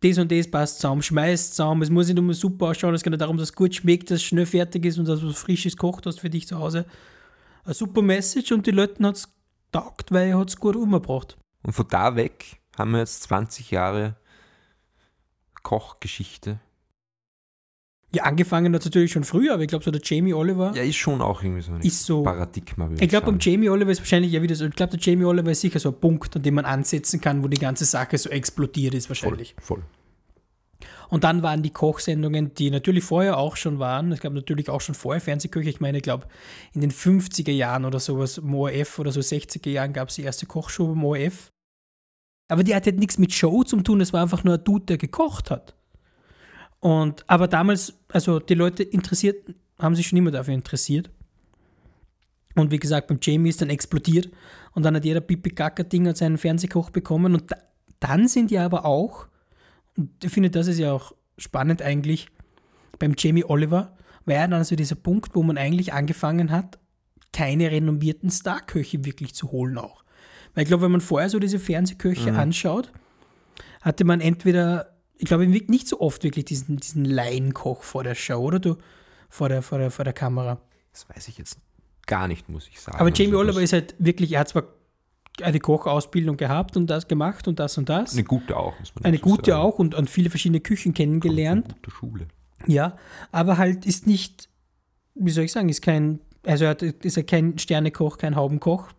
das 0.04 0.18
und 0.18 0.32
das 0.32 0.50
passt 0.50 0.80
zusammen, 0.80 1.02
schmeißt 1.02 1.56
zusammen. 1.56 1.82
Es 1.82 1.90
muss 1.90 2.08
nicht 2.08 2.18
immer 2.18 2.34
super 2.34 2.68
ausschauen, 2.68 2.94
es 2.94 3.04
geht 3.04 3.20
darum, 3.20 3.38
dass 3.38 3.50
es 3.50 3.56
gut 3.56 3.74
schmeckt, 3.74 4.12
dass 4.12 4.18
es 4.18 4.24
schnell 4.24 4.46
fertig 4.46 4.86
ist 4.86 4.98
und 4.98 5.08
dass 5.08 5.20
du 5.20 5.30
was 5.30 5.38
Frisches 5.38 5.78
kocht 5.78 6.06
hast 6.06 6.20
für 6.20 6.30
dich 6.30 6.48
zu 6.48 6.58
Hause. 6.60 6.86
Eine 7.64 7.74
super 7.74 8.02
Message 8.02 8.52
und 8.52 8.68
die 8.68 8.72
Leute 8.72 9.04
hat 9.04 9.16
es 9.16 9.30
taugt, 9.72 10.12
weil 10.12 10.30
er 10.30 10.42
es 10.42 10.58
gut 10.58 10.76
umgebracht. 10.76 11.38
Und 11.64 11.74
von 11.74 11.88
da 11.88 12.16
weg 12.16 12.58
haben 12.78 12.92
wir 12.92 13.00
jetzt 13.00 13.24
20 13.24 13.72
Jahre 13.72 14.16
Kochgeschichte. 15.64 16.60
Ja, 18.15 18.24
angefangen 18.24 18.74
hat 18.74 18.81
es 18.81 18.86
natürlich 18.86 19.12
schon 19.12 19.24
früher, 19.24 19.54
aber 19.54 19.63
ich 19.63 19.68
glaube, 19.68 19.83
so 19.83 19.89
der 19.89 20.01
Jamie 20.04 20.33
Oliver 20.33 20.71
Ja, 20.75 20.83
ist 20.83 20.98
schon 20.98 21.21
auch 21.21 21.42
irgendwie 21.42 21.62
so 21.63 21.74
ein 21.74 21.81
ist 21.81 22.06
so. 22.06 22.21
Paradigma. 22.24 22.89
würde 22.89 23.04
Ich 23.04 23.10
glaube, 23.10 23.25
beim. 23.25 23.39
Jamie 23.39 23.69
Oliver 23.69 23.92
ist 23.92 24.00
wahrscheinlich 24.00 24.31
ja 24.31 24.42
wieder 24.42 24.56
so. 24.56 24.65
Ich 24.65 24.75
glaube, 24.75 24.98
der 24.98 25.00
Jamie 25.00 25.25
Oliver 25.25 25.50
ist 25.51 25.62
sicher 25.62 25.80
so 25.80 25.89
ein 25.89 26.00
Punkt, 26.00 26.36
an 26.36 26.44
dem 26.44 26.54
man 26.54 26.65
ansetzen 26.65 27.19
kann, 27.21 27.44
wo 27.44 27.48
die 27.48 27.57
ganze 27.57 27.86
Sache 27.86 28.18
so 28.18 28.30
explodiert 28.30 28.94
ist, 28.94 29.07
voll, 29.07 29.15
wahrscheinlich. 29.15 29.56
voll. 29.60 29.83
Und 31.10 31.24
dann 31.24 31.44
waren 31.44 31.62
die 31.62 31.69
Kochsendungen, 31.69 32.54
die 32.56 32.71
natürlich 32.71 33.04
vorher 33.04 33.38
auch 33.38 33.56
schon 33.56 33.80
waren. 33.80 34.12
Es 34.12 34.19
gab 34.19 34.33
natürlich 34.33 34.69
auch 34.69 34.81
schon 34.81 34.95
vorher 34.95 35.21
Fernsehköche. 35.21 35.69
Ich 35.69 35.80
meine, 35.80 35.98
ich 35.98 36.04
glaube, 36.04 36.27
in 36.74 36.81
den 36.81 36.92
50er 36.92 37.51
Jahren 37.51 37.86
oder 37.86 38.00
sowas, 38.00 38.39
im 38.39 38.54
ORF 38.54 39.00
oder 39.00 39.12
so 39.12 39.19
60er 39.19 39.69
Jahren 39.69 39.94
gab 39.94 40.10
es 40.10 40.15
die 40.15 40.24
erste 40.24 40.45
Kochshow 40.45 40.88
beim 40.88 41.04
ORF. 41.04 41.51
Aber 42.48 42.63
die 42.63 42.75
hatte 42.75 42.92
halt 42.92 43.00
nichts 43.00 43.18
mit 43.18 43.33
Show 43.33 43.63
zu 43.63 43.80
tun, 43.81 44.01
es 44.01 44.13
war 44.13 44.21
einfach 44.21 44.44
nur 44.44 44.56
ein 44.56 44.63
Dude, 44.63 44.86
der 44.86 44.98
gekocht 44.98 45.50
hat. 45.51 45.75
Und, 46.84 47.24
aber 47.30 47.48
damals, 47.48 47.94
also 48.10 48.40
die 48.40 48.56
Leute 48.56 48.84
interessiert, 48.84 49.56
haben 49.80 49.96
sich 49.96 50.08
schon 50.08 50.18
immer 50.18 50.32
dafür 50.32 50.54
interessiert. 50.54 51.10
Und 52.56 52.72
wie 52.72 52.78
gesagt, 52.78 53.08
beim 53.08 53.20
Jamie 53.22 53.48
ist 53.48 53.62
dann 53.62 53.70
explodiert 53.70 54.30
und 54.74 54.84
dann 54.84 54.94
hat 54.94 55.06
jeder 55.06 55.22
Pipi 55.22 55.52
Kaka 55.52 55.84
Ding 55.84 56.08
und 56.08 56.18
seinen 56.18 56.38
Fernsehkoch 56.38 56.90
bekommen. 56.90 57.36
Und 57.36 57.50
da, 57.50 57.56
dann 58.02 58.28
sind 58.28 58.52
ja 58.52 58.66
aber 58.66 58.84
auch, 58.84 59.28
und 59.96 60.10
ich 60.22 60.30
finde, 60.30 60.50
das 60.50 60.68
ist 60.68 60.78
ja 60.78 60.92
auch 60.92 61.13
spannend 61.38 61.82
eigentlich, 61.82 62.28
beim 63.00 63.16
Jamie 63.18 63.46
Oliver 63.46 63.96
war 64.25 64.36
ja 64.36 64.46
dann 64.46 64.66
so 64.66 64.75
dieser 64.75 64.96
Punkt, 64.96 65.36
wo 65.36 65.42
man 65.42 65.58
eigentlich 65.58 65.94
angefangen 65.94 66.52
hat, 66.52 66.80
keine 67.32 67.72
renommierten 67.72 68.30
Starköche 68.30 69.06
wirklich 69.06 69.34
zu 69.34 69.54
holen 69.54 69.78
auch. 69.78 70.04
Weil 70.54 70.63
ich 70.63 70.68
glaube, 70.68 70.84
wenn 70.84 70.92
man 70.92 71.00
vorher 71.02 71.30
so 71.30 71.40
diese 71.40 71.60
Fernsehköche 71.60 72.34
anschaut, 72.34 72.92
hatte 73.80 74.04
man 74.04 74.20
entweder, 74.20 74.93
ich 75.24 75.27
glaube, 75.27 75.48
nicht 75.48 75.88
so 75.88 76.01
oft 76.01 76.24
wirklich 76.24 76.46
diesen, 76.46 76.77
diesen 76.77 77.06
Laienkoch 77.06 77.84
vor 77.84 78.03
der 78.03 78.13
Show, 78.15 78.39
oder 78.42 78.60
du? 78.60 78.75
Vor 79.30 79.48
der, 79.48 79.62
vor 79.62 79.77
der, 79.77 79.89
vor 79.89 80.03
der 80.03 80.13
Kamera. 80.13 80.60
Das 80.92 81.08
weiß 81.10 81.27
ich 81.30 81.38
jetzt 81.38 81.58
gar 82.06 82.27
nicht, 82.27 82.50
muss 82.50 82.68
ich 82.68 82.80
sagen. 82.82 82.98
Aber 83.00 83.10
Jamie 83.10 83.32
Also 83.32 83.39
Oliver 83.39 83.62
ist 83.62 83.72
halt 83.74 83.96
wirklich, 84.00 84.34
er 84.34 84.42
hat 84.42 84.50
zwar 84.50 84.63
eine 85.42 85.60
Kochausbildung 85.60 86.36
gehabt 86.38 86.75
und 86.77 86.88
das 86.88 87.08
gemacht 87.08 87.48
und 87.48 87.58
das 87.58 87.77
und 87.77 87.88
das. 87.89 88.13
eine 88.13 88.24
gute 88.25 88.56
auch, 88.58 88.77
muss 88.80 88.94
man 88.96 89.06
Eine 89.06 89.18
dazu 89.18 89.30
gute 89.30 89.51
sagen. 89.51 89.63
auch 89.63 89.80
und 89.80 89.96
an 89.96 90.08
viele 90.08 90.30
verschiedene 90.30 90.60
Küchen 90.60 90.94
kennengelernt. 90.94 91.65
Eine 91.65 91.74
gute 91.75 91.92
Schule. 91.92 92.27
Ja, 92.68 92.98
aber 93.32 93.58
halt 93.58 93.86
ist 93.86 94.06
nicht, 94.06 94.50
wie 95.15 95.32
soll 95.32 95.46
ich 95.46 95.51
sagen, 95.53 95.70
ist 95.70 95.82
kein, 95.82 96.20
also 96.46 96.65
er 96.65 96.72
hat- 96.72 96.82
ist 96.84 97.18
er 97.18 97.24
kein 97.24 97.58
Sternekoch, 97.58 98.18
kein 98.18 98.36
Haubenkoch. 98.36 98.89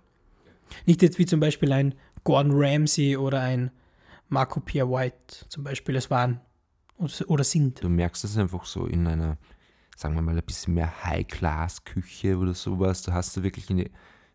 Nicht 0.87 1.03
jetzt 1.03 1.19
wie 1.19 1.27
zum 1.27 1.39
Beispiel 1.39 1.71
ein 1.73 1.95
Gordon 2.25 2.53
Ramsay 2.55 3.17
oder 3.19 3.41
ein 3.41 3.71
Marco 4.29 4.61
Pierre 4.61 4.91
White 4.91 5.47
zum 5.49 5.65
Beispiel 5.65 5.97
es 5.97 6.11
waren 6.11 6.41
oder, 7.27 7.45
sind. 7.45 7.83
Du 7.83 7.89
merkst 7.89 8.25
das 8.25 8.37
einfach 8.39 8.65
so 8.65 8.87
in 8.87 9.07
einer, 9.07 9.37
sagen 9.97 10.15
wir 10.15 10.23
mal, 10.23 10.37
ein 10.37 10.45
bisschen 10.45 10.75
mehr 10.75 11.05
High-Class-Küche 11.05 12.39
oder 12.39 12.55
sowas. 12.55 13.03
Da 13.03 13.13
hast 13.13 13.37
du 13.37 13.43
wirklich 13.43 13.69
in 13.71 13.79
die 13.79 13.91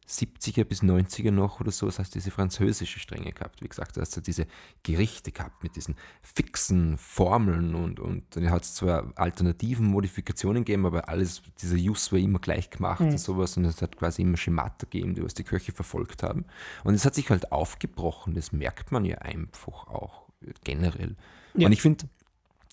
70er 0.09 0.63
bis 0.63 0.81
90er 0.81 1.29
noch 1.29 1.59
oder 1.59 1.71
sowas, 1.71 1.99
hast 1.99 2.15
du 2.15 2.19
diese 2.19 2.31
französische 2.31 2.99
Strenge 2.99 3.31
gehabt. 3.31 3.61
Wie 3.61 3.67
gesagt, 3.67 3.95
da 3.95 4.01
hast 4.01 4.17
du 4.17 4.21
diese 4.21 4.47
Gerichte 4.81 5.31
gehabt 5.31 5.61
mit 5.61 5.75
diesen 5.75 5.95
fixen 6.23 6.97
Formeln 6.97 7.75
und, 7.75 7.99
und 7.99 8.23
dann 8.35 8.49
hat 8.49 8.63
es 8.63 8.73
zwar 8.73 9.13
alternativen 9.15 9.85
Modifikationen 9.85 10.65
gegeben, 10.65 10.87
aber 10.87 11.09
alles, 11.09 11.43
dieser 11.61 11.77
Jus 11.77 12.11
war 12.11 12.19
immer 12.19 12.39
gleich 12.39 12.71
gemacht 12.71 13.01
und 13.01 13.19
sowas 13.19 13.55
und 13.57 13.65
es 13.65 13.81
hat 13.81 13.97
quasi 13.97 14.23
immer 14.23 14.37
Schemata 14.37 14.87
gegeben, 14.89 15.13
die 15.13 15.23
was 15.23 15.35
die 15.35 15.43
Köche 15.43 15.71
verfolgt 15.71 16.23
haben. 16.23 16.45
Und 16.83 16.95
es 16.95 17.05
hat 17.05 17.13
sich 17.13 17.29
halt 17.29 17.51
aufgebrochen, 17.51 18.33
das 18.33 18.51
merkt 18.51 18.91
man 18.91 19.05
ja 19.05 19.19
einfach 19.19 19.87
auch 19.87 20.23
generell. 20.63 21.15
Ja. 21.53 21.67
Und 21.67 21.73
ich 21.73 21.81
finde, 21.81 22.05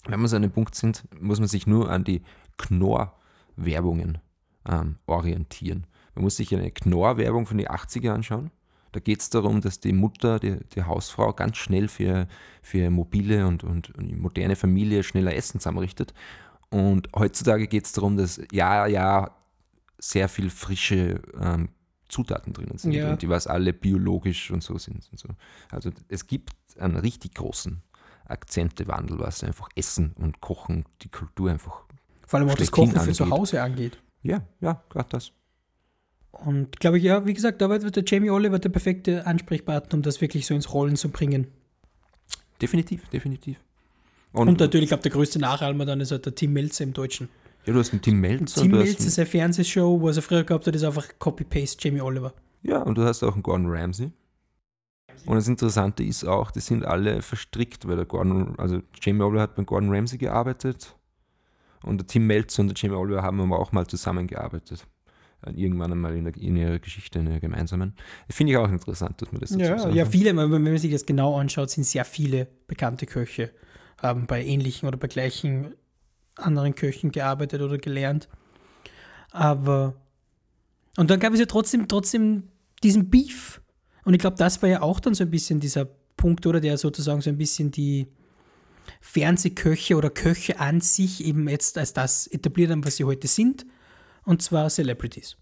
wenn 0.06 0.20
wir 0.20 0.28
so 0.28 0.36
an 0.36 0.42
dem 0.42 0.52
Punkt 0.52 0.74
sind, 0.74 1.04
muss 1.20 1.38
man 1.38 1.48
sich 1.48 1.66
nur 1.66 1.90
an 1.90 2.04
die 2.04 2.22
Knorr-Werbungen 2.56 4.18
ähm, 4.66 4.96
orientieren. 5.06 5.86
Man 6.16 6.24
muss 6.24 6.36
sich 6.36 6.52
eine 6.54 6.70
Knorr-Werbung 6.70 7.46
von 7.46 7.58
den 7.58 7.68
80er 7.68 8.10
anschauen. 8.10 8.50
Da 8.92 9.00
geht 9.00 9.20
es 9.20 9.28
darum, 9.30 9.60
dass 9.60 9.78
die 9.80 9.92
Mutter, 9.92 10.38
die, 10.40 10.56
die 10.74 10.82
Hausfrau, 10.82 11.32
ganz 11.34 11.58
schnell 11.58 11.88
für, 11.88 12.26
für 12.62 12.88
mobile 12.90 13.46
und, 13.46 13.62
und, 13.62 13.94
und 13.94 14.18
moderne 14.18 14.56
Familie 14.56 15.02
schneller 15.02 15.34
Essen 15.36 15.60
zusammenrichtet. 15.60 16.14
Und 16.70 17.08
heutzutage 17.14 17.68
geht 17.68 17.84
es 17.84 17.92
darum, 17.92 18.16
dass 18.16 18.40
ja, 18.50 18.86
ja, 18.86 19.30
sehr 19.98 20.28
viel 20.28 20.50
frische 20.50 21.20
ähm, 21.40 21.68
Zutaten 22.08 22.52
drinnen 22.52 22.78
sind 22.78 22.92
Ja. 22.92 23.10
und 23.10 23.22
die 23.22 23.28
was 23.28 23.46
alle 23.46 23.72
biologisch 23.72 24.50
und 24.50 24.62
so 24.62 24.78
sind. 24.78 25.08
Und 25.10 25.18
so. 25.18 25.28
Also 25.70 25.90
es 26.08 26.26
gibt 26.26 26.54
einen 26.78 26.96
richtig 26.96 27.34
großen 27.34 27.82
Akzentewandel, 28.26 29.18
was 29.18 29.44
einfach 29.44 29.68
Essen 29.74 30.12
und 30.18 30.40
Kochen, 30.40 30.84
die 31.02 31.08
Kultur 31.08 31.50
einfach. 31.50 31.82
Vor 32.26 32.40
allem 32.40 32.48
auch 32.48 32.54
das 32.54 32.70
Kochen 32.70 32.98
für 32.98 33.12
zu. 33.12 33.28
Hause 33.30 33.62
angeht. 33.62 34.02
Ja, 34.22 34.42
ja, 34.60 34.82
gerade 34.88 35.08
das. 35.10 35.32
Und 36.44 36.78
glaube 36.80 36.98
ich, 36.98 37.04
ja, 37.04 37.24
wie 37.26 37.34
gesagt, 37.34 37.60
da 37.60 37.70
wird 37.70 37.96
der 37.96 38.04
Jamie 38.06 38.30
Oliver 38.30 38.58
der 38.58 38.68
perfekte 38.68 39.26
Ansprechpartner, 39.26 39.94
um 39.94 40.02
das 40.02 40.20
wirklich 40.20 40.46
so 40.46 40.54
ins 40.54 40.72
Rollen 40.72 40.96
zu 40.96 41.10
bringen. 41.10 41.48
Definitiv, 42.60 43.08
definitiv. 43.08 43.58
Und, 44.32 44.60
natürlich, 44.60 44.88
glaube 44.88 45.02
der 45.02 45.12
größte 45.12 45.38
Nachahmer 45.38 45.86
dann 45.86 46.00
ist 46.00 46.10
halt 46.10 46.26
der 46.26 46.34
Tim 46.34 46.52
Melzer 46.52 46.84
im 46.84 46.92
Deutschen. 46.92 47.28
ja, 47.64 47.72
du 47.72 47.78
hast 47.78 47.92
einen 47.92 48.02
Tim 48.02 48.20
Melzer. 48.20 48.60
Tim 48.60 48.72
und 48.72 48.78
Melzer, 48.78 49.00
einen, 49.00 49.10
seine 49.10 49.26
Fernsehshow, 49.26 50.02
was 50.02 50.16
er 50.16 50.22
früher 50.22 50.44
gehabt 50.44 50.66
hat, 50.66 50.74
ist 50.74 50.84
einfach 50.84 51.08
Copy-Paste 51.18 51.78
Jamie 51.80 52.00
Oliver. 52.02 52.34
ja, 52.62 52.82
und 52.82 52.98
du 52.98 53.04
hast 53.04 53.22
auch 53.22 53.32
einen 53.32 53.42
Gordon 53.42 53.70
Ramsay. 53.70 54.10
Und 55.24 55.36
das 55.36 55.48
Interessante 55.48 56.04
ist 56.04 56.24
auch, 56.24 56.50
die 56.50 56.60
sind 56.60 56.84
alle 56.84 57.22
verstrickt, 57.22 57.88
weil 57.88 57.96
der 57.96 58.04
Gordon, 58.04 58.54
also 58.58 58.82
Jamie 59.00 59.22
Oliver 59.22 59.42
hat 59.42 59.56
beim 59.56 59.66
Gordon 59.66 59.92
Ramsay 59.92 60.18
gearbeitet 60.18 60.94
und 61.82 61.98
der 61.98 62.06
Tim 62.06 62.26
Melzer 62.26 62.62
und 62.62 62.68
der 62.68 62.76
Jamie 62.76 62.96
Oliver 62.96 63.22
haben 63.22 63.40
aber 63.40 63.58
auch 63.58 63.72
mal 63.72 63.86
zusammengearbeitet. 63.86 64.86
Irgendwann 65.54 65.92
einmal 65.92 66.16
in, 66.16 66.24
der, 66.24 66.36
in 66.36 66.56
ihrer 66.56 66.78
Geschichte, 66.78 67.18
in 67.18 67.26
ihrer 67.26 67.40
gemeinsamen. 67.40 67.94
Finde 68.30 68.52
ich 68.52 68.58
auch 68.58 68.70
interessant, 68.70 69.20
dass 69.22 69.30
man 69.32 69.40
das 69.40 69.50
dazu 69.50 69.62
Ja, 69.62 69.78
sagen 69.78 69.94
ja, 69.94 70.04
viele, 70.04 70.36
wenn 70.36 70.50
man 70.50 70.78
sich 70.78 70.92
das 70.92 71.06
genau 71.06 71.38
anschaut, 71.38 71.70
sind 71.70 71.84
sehr 71.84 72.04
viele 72.04 72.48
bekannte 72.66 73.06
Köche, 73.06 73.52
haben 74.00 74.26
bei 74.26 74.44
ähnlichen 74.44 74.88
oder 74.88 74.96
bei 74.96 75.08
gleichen 75.08 75.74
anderen 76.36 76.74
Köchen 76.74 77.12
gearbeitet 77.12 77.62
oder 77.62 77.78
gelernt. 77.78 78.28
Aber 79.30 79.94
und 80.96 81.10
dann 81.10 81.20
gab 81.20 81.32
es 81.32 81.40
ja 81.40 81.46
trotzdem, 81.46 81.88
trotzdem 81.88 82.44
diesen 82.82 83.10
Beef. 83.10 83.60
Und 84.04 84.14
ich 84.14 84.20
glaube, 84.20 84.36
das 84.36 84.62
war 84.62 84.68
ja 84.68 84.82
auch 84.82 85.00
dann 85.00 85.14
so 85.14 85.24
ein 85.24 85.30
bisschen 85.30 85.60
dieser 85.60 85.86
Punkt, 86.16 86.46
oder 86.46 86.60
der 86.60 86.78
sozusagen 86.78 87.20
so 87.20 87.30
ein 87.30 87.36
bisschen 87.36 87.70
die 87.70 88.06
Fernsehköche 89.00 89.96
oder 89.96 90.10
Köche 90.10 90.58
an 90.58 90.80
sich 90.80 91.24
eben 91.24 91.48
jetzt 91.48 91.76
als 91.76 91.92
das 91.92 92.26
etabliert 92.26 92.70
haben, 92.70 92.84
was 92.84 92.96
sie 92.96 93.04
heute 93.04 93.28
sind. 93.28 93.66
Und 94.26 94.42
zwar 94.42 94.68
Celebrities. 94.68 95.36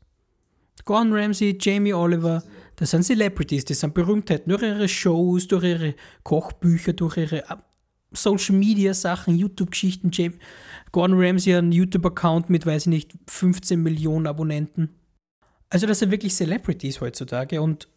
Gordon 0.85 1.15
Ramsay, 1.15 1.57
Jamie 1.59 1.95
Oliver, 1.95 2.45
das 2.77 2.91
sind 2.91 3.03
Celebrities, 3.05 3.65
das 3.65 3.81
sind 3.81 3.95
Berühmtheiten 3.95 4.51
durch 4.51 4.63
ihre 4.63 4.89
Shows, 4.89 5.49
durch 5.49 5.65
ihre 5.65 5.95
Kochbücher, 6.23 6.93
durch 6.93 7.17
ihre 7.17 7.49
äh, 7.49 7.57
Social 8.13 8.55
Media 8.55 8.93
Sachen, 8.93 9.37
YouTube-Geschichten. 9.37 10.11
Gordon 10.93 11.19
Ramsay 11.19 11.53
hat 11.53 11.63
einen 11.63 11.73
YouTube-Account 11.73 12.51
mit, 12.51 12.67
weiß 12.67 12.83
ich 12.83 12.89
nicht, 12.89 13.13
15 13.27 13.83
Millionen 13.83 14.27
Abonnenten. 14.27 14.91
Also 15.71 15.87
das 15.87 16.01
sind 16.01 16.11
wirklich 16.11 16.35
Celebrities 16.35 17.01
heutzutage 17.01 17.63
und 17.63 17.89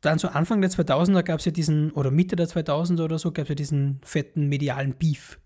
dann 0.00 0.18
so 0.18 0.28
Anfang 0.28 0.62
der 0.62 0.70
2000er 0.70 1.22
gab 1.22 1.40
es 1.40 1.44
ja 1.44 1.52
diesen, 1.52 1.92
oder 1.92 2.10
Mitte 2.10 2.34
der 2.34 2.48
2000er 2.48 3.04
oder 3.04 3.18
so, 3.18 3.30
gab 3.30 3.44
es 3.44 3.48
ja 3.50 3.54
diesen 3.54 4.00
fetten 4.02 4.48
medialen 4.48 4.94
Beef 4.94 5.38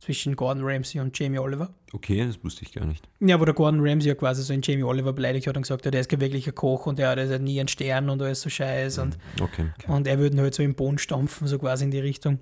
zwischen 0.00 0.34
Gordon 0.34 0.64
Ramsay 0.64 0.98
und 1.00 1.16
Jamie 1.18 1.38
Oliver. 1.38 1.74
Okay, 1.92 2.26
das 2.26 2.42
wusste 2.42 2.62
ich 2.64 2.72
gar 2.72 2.86
nicht. 2.86 3.06
Ja, 3.20 3.38
wo 3.38 3.44
der 3.44 3.54
Gordon 3.54 3.80
Ramsay 3.86 4.08
ja 4.08 4.14
quasi 4.14 4.42
so 4.42 4.52
in 4.52 4.62
Jamie 4.62 4.82
Oliver 4.82 5.12
beleidigt 5.12 5.46
hat 5.46 5.56
und 5.56 5.62
gesagt 5.62 5.84
hat, 5.86 5.94
er 5.94 6.00
ist 6.00 6.08
kein 6.08 6.20
wirklicher 6.20 6.52
Koch 6.52 6.86
und 6.86 6.98
er 6.98 7.10
hat 7.10 7.18
also 7.18 7.36
nie 7.38 7.60
einen 7.60 7.68
Stern 7.68 8.08
und 8.08 8.20
alles 8.22 8.40
so 8.40 8.48
scheiß 8.48 8.98
und, 8.98 9.18
Okay, 9.40 9.66
okay. 9.78 9.92
und 9.92 10.06
er 10.06 10.18
würde 10.18 10.40
halt 10.40 10.54
so 10.54 10.62
im 10.62 10.74
Boden 10.74 10.98
stampfen, 10.98 11.46
so 11.46 11.58
quasi 11.58 11.84
in 11.84 11.90
die 11.90 11.98
Richtung. 12.00 12.38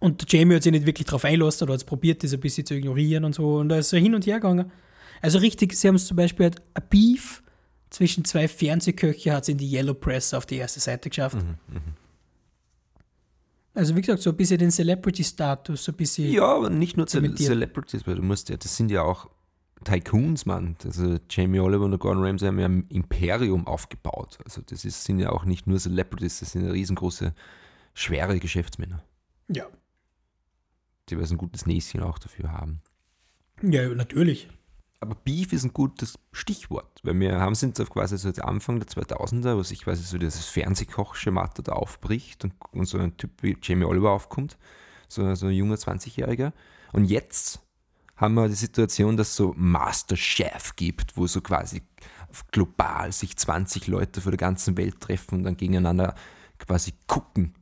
Und 0.00 0.30
Jamie 0.32 0.56
hat 0.56 0.64
sich 0.64 0.72
nicht 0.72 0.86
wirklich 0.86 1.06
darauf 1.06 1.24
einlassen 1.24 1.64
oder 1.64 1.74
hat 1.74 1.80
es 1.80 1.84
probiert, 1.84 2.24
das 2.24 2.32
ein 2.34 2.40
bisschen 2.40 2.66
zu 2.66 2.74
ignorieren 2.74 3.24
und 3.24 3.34
so 3.36 3.58
und 3.58 3.68
da 3.68 3.78
ist 3.78 3.90
so 3.90 3.96
hin 3.96 4.14
und 4.16 4.26
her 4.26 4.40
gegangen. 4.40 4.72
Also 5.20 5.38
richtig, 5.38 5.74
sie 5.74 5.86
haben 5.86 5.94
es 5.94 6.06
zum 6.06 6.16
Beispiel 6.16 6.46
halt 6.46 6.60
ein 6.74 6.82
Beef 6.90 7.42
zwischen 7.90 8.24
zwei 8.24 8.48
Fernsehköche 8.48 9.32
hat 9.32 9.42
es 9.44 9.48
in 9.50 9.58
die 9.58 9.70
Yellow 9.70 9.94
Press 9.94 10.34
auf 10.34 10.46
die 10.46 10.56
erste 10.56 10.80
Seite 10.80 11.10
geschafft. 11.10 11.36
Mhm, 11.36 11.58
Also 13.74 13.96
wie 13.96 14.00
gesagt, 14.02 14.22
so 14.22 14.30
ein 14.30 14.36
bisschen 14.36 14.58
den 14.58 14.70
Celebrity-Status, 14.70 15.84
so 15.84 15.92
ein 15.92 15.96
bisschen. 15.96 16.30
Ja, 16.30 16.44
aber 16.56 16.68
nicht 16.70 16.96
nur. 16.96 17.06
Celebrities, 17.06 18.06
weil 18.06 18.16
du 18.16 18.22
musst 18.22 18.48
ja, 18.50 18.56
das 18.56 18.76
sind 18.76 18.90
ja 18.90 19.02
auch 19.02 19.30
Tycoons, 19.84 20.44
Mann. 20.46 20.76
Also 20.84 21.18
Jamie 21.30 21.58
Oliver 21.60 21.84
und 21.86 21.98
Gordon 21.98 22.22
Ramsay 22.24 22.48
haben 22.48 22.58
ja 22.58 22.66
ein 22.68 22.86
Imperium 22.88 23.66
aufgebaut. 23.66 24.38
Also 24.44 24.60
das 24.62 24.84
ist, 24.84 25.04
sind 25.04 25.18
ja 25.18 25.30
auch 25.30 25.44
nicht 25.44 25.66
nur 25.66 25.78
Celebrities, 25.78 26.40
das 26.40 26.52
sind 26.52 26.64
ja 26.66 26.70
riesengroße, 26.70 27.34
schwere 27.94 28.38
Geschäftsmänner, 28.38 29.02
Ja. 29.48 29.66
die 31.08 31.18
was 31.18 31.30
ein 31.30 31.38
gutes 31.38 31.66
Näschen 31.66 32.02
auch 32.02 32.18
dafür 32.18 32.52
haben. 32.52 32.80
Ja, 33.62 33.88
natürlich. 33.88 34.48
Aber 35.02 35.16
Beef 35.16 35.52
ist 35.52 35.64
ein 35.64 35.72
gutes 35.72 36.16
Stichwort, 36.30 37.00
weil 37.02 37.18
wir 37.18 37.40
haben 37.40 37.56
sind 37.56 37.76
so 37.76 37.84
quasi 37.84 38.16
so 38.16 38.30
der 38.30 38.46
Anfang 38.46 38.78
der 38.78 38.86
2000er, 38.86 39.56
wo 39.56 39.64
sich 39.64 39.82
quasi 39.82 40.04
so 40.04 40.16
dieses 40.16 40.46
Fernsehkochschematter 40.46 41.64
da 41.64 41.72
aufbricht 41.72 42.44
und, 42.44 42.54
und 42.70 42.84
so 42.84 42.98
ein 42.98 43.16
Typ 43.16 43.32
wie 43.42 43.56
Jamie 43.60 43.84
Oliver 43.84 44.12
aufkommt, 44.12 44.56
so, 45.08 45.34
so 45.34 45.46
ein 45.46 45.54
junger 45.54 45.74
20-Jähriger. 45.74 46.52
Und 46.92 47.06
jetzt 47.06 47.58
haben 48.14 48.34
wir 48.34 48.46
die 48.46 48.54
Situation, 48.54 49.16
dass 49.16 49.30
es 49.30 49.36
so 49.36 49.54
Masterchef 49.56 50.76
gibt, 50.76 51.16
wo 51.16 51.26
so 51.26 51.40
quasi 51.40 51.82
global 52.52 53.10
sich 53.10 53.36
20 53.36 53.88
Leute 53.88 54.20
von 54.20 54.30
der 54.30 54.38
ganzen 54.38 54.76
Welt 54.76 55.00
treffen 55.00 55.38
und 55.38 55.42
dann 55.42 55.56
gegeneinander 55.56 56.14
quasi 56.60 56.94
gucken, 57.08 57.54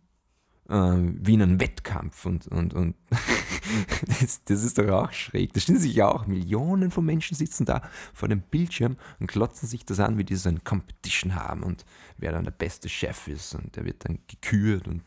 wie 0.71 1.35
in 1.35 1.43
einem 1.43 1.61
Wettkampf. 1.61 2.25
Und, 2.27 2.47
und, 2.49 2.75
und 2.75 2.95
das, 4.21 4.45
das 4.45 4.62
ist 4.62 4.79
doch 4.79 4.89
auch 4.89 5.12
schräg. 5.12 5.53
Da 5.53 5.61
stehen 5.61 5.79
sich 5.79 5.95
ja 5.95 6.09
auch 6.09 6.27
Millionen 6.27 6.91
von 6.91 7.05
Menschen 7.05 7.37
sitzen 7.37 7.65
da 7.65 7.83
vor 8.15 8.29
dem 8.29 8.41
Bildschirm 8.41 8.97
und 9.19 9.27
klotzen 9.27 9.69
sich 9.69 9.85
das 9.85 9.99
an, 10.00 10.17
wie 10.17 10.25
die 10.25 10.37
so 10.37 10.49
eine 10.49 10.61
Competition 10.61 11.35
haben 11.35 11.62
und 11.62 11.85
wer 12.19 12.33
dann 12.33 12.45
der 12.45 12.53
beste 12.53 12.89
Chef 12.89 13.27
ist. 13.27 13.55
Und 13.55 13.75
der 13.77 13.85
wird 13.85 14.05
dann 14.09 14.21
gekürt 14.29 14.87
und 14.87 15.03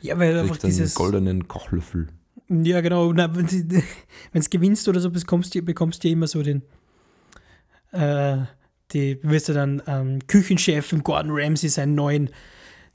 Ja, 0.00 0.18
weil 0.18 0.38
einfach 0.38 0.56
dann 0.56 0.70
dieses. 0.70 0.94
goldenen 0.94 1.48
Kochlöffel. 1.48 2.08
Ja, 2.48 2.80
genau. 2.80 3.12
Wenn 3.12 3.82
es 4.32 4.50
gewinnst 4.50 4.86
oder 4.88 5.00
so, 5.00 5.10
bekommst 5.10 5.54
du 5.54 5.62
bekommst 5.62 6.04
du 6.04 6.08
immer 6.08 6.28
so 6.28 6.42
den. 6.42 6.62
Äh, 7.90 8.44
die 8.92 9.18
wirst 9.22 9.48
du 9.48 9.52
dann 9.52 9.82
ähm, 9.88 10.20
Küchenchef 10.28 10.92
im 10.92 11.02
Gordon 11.02 11.32
Ramsay 11.34 11.68
seinen 11.68 11.96
neuen 11.96 12.30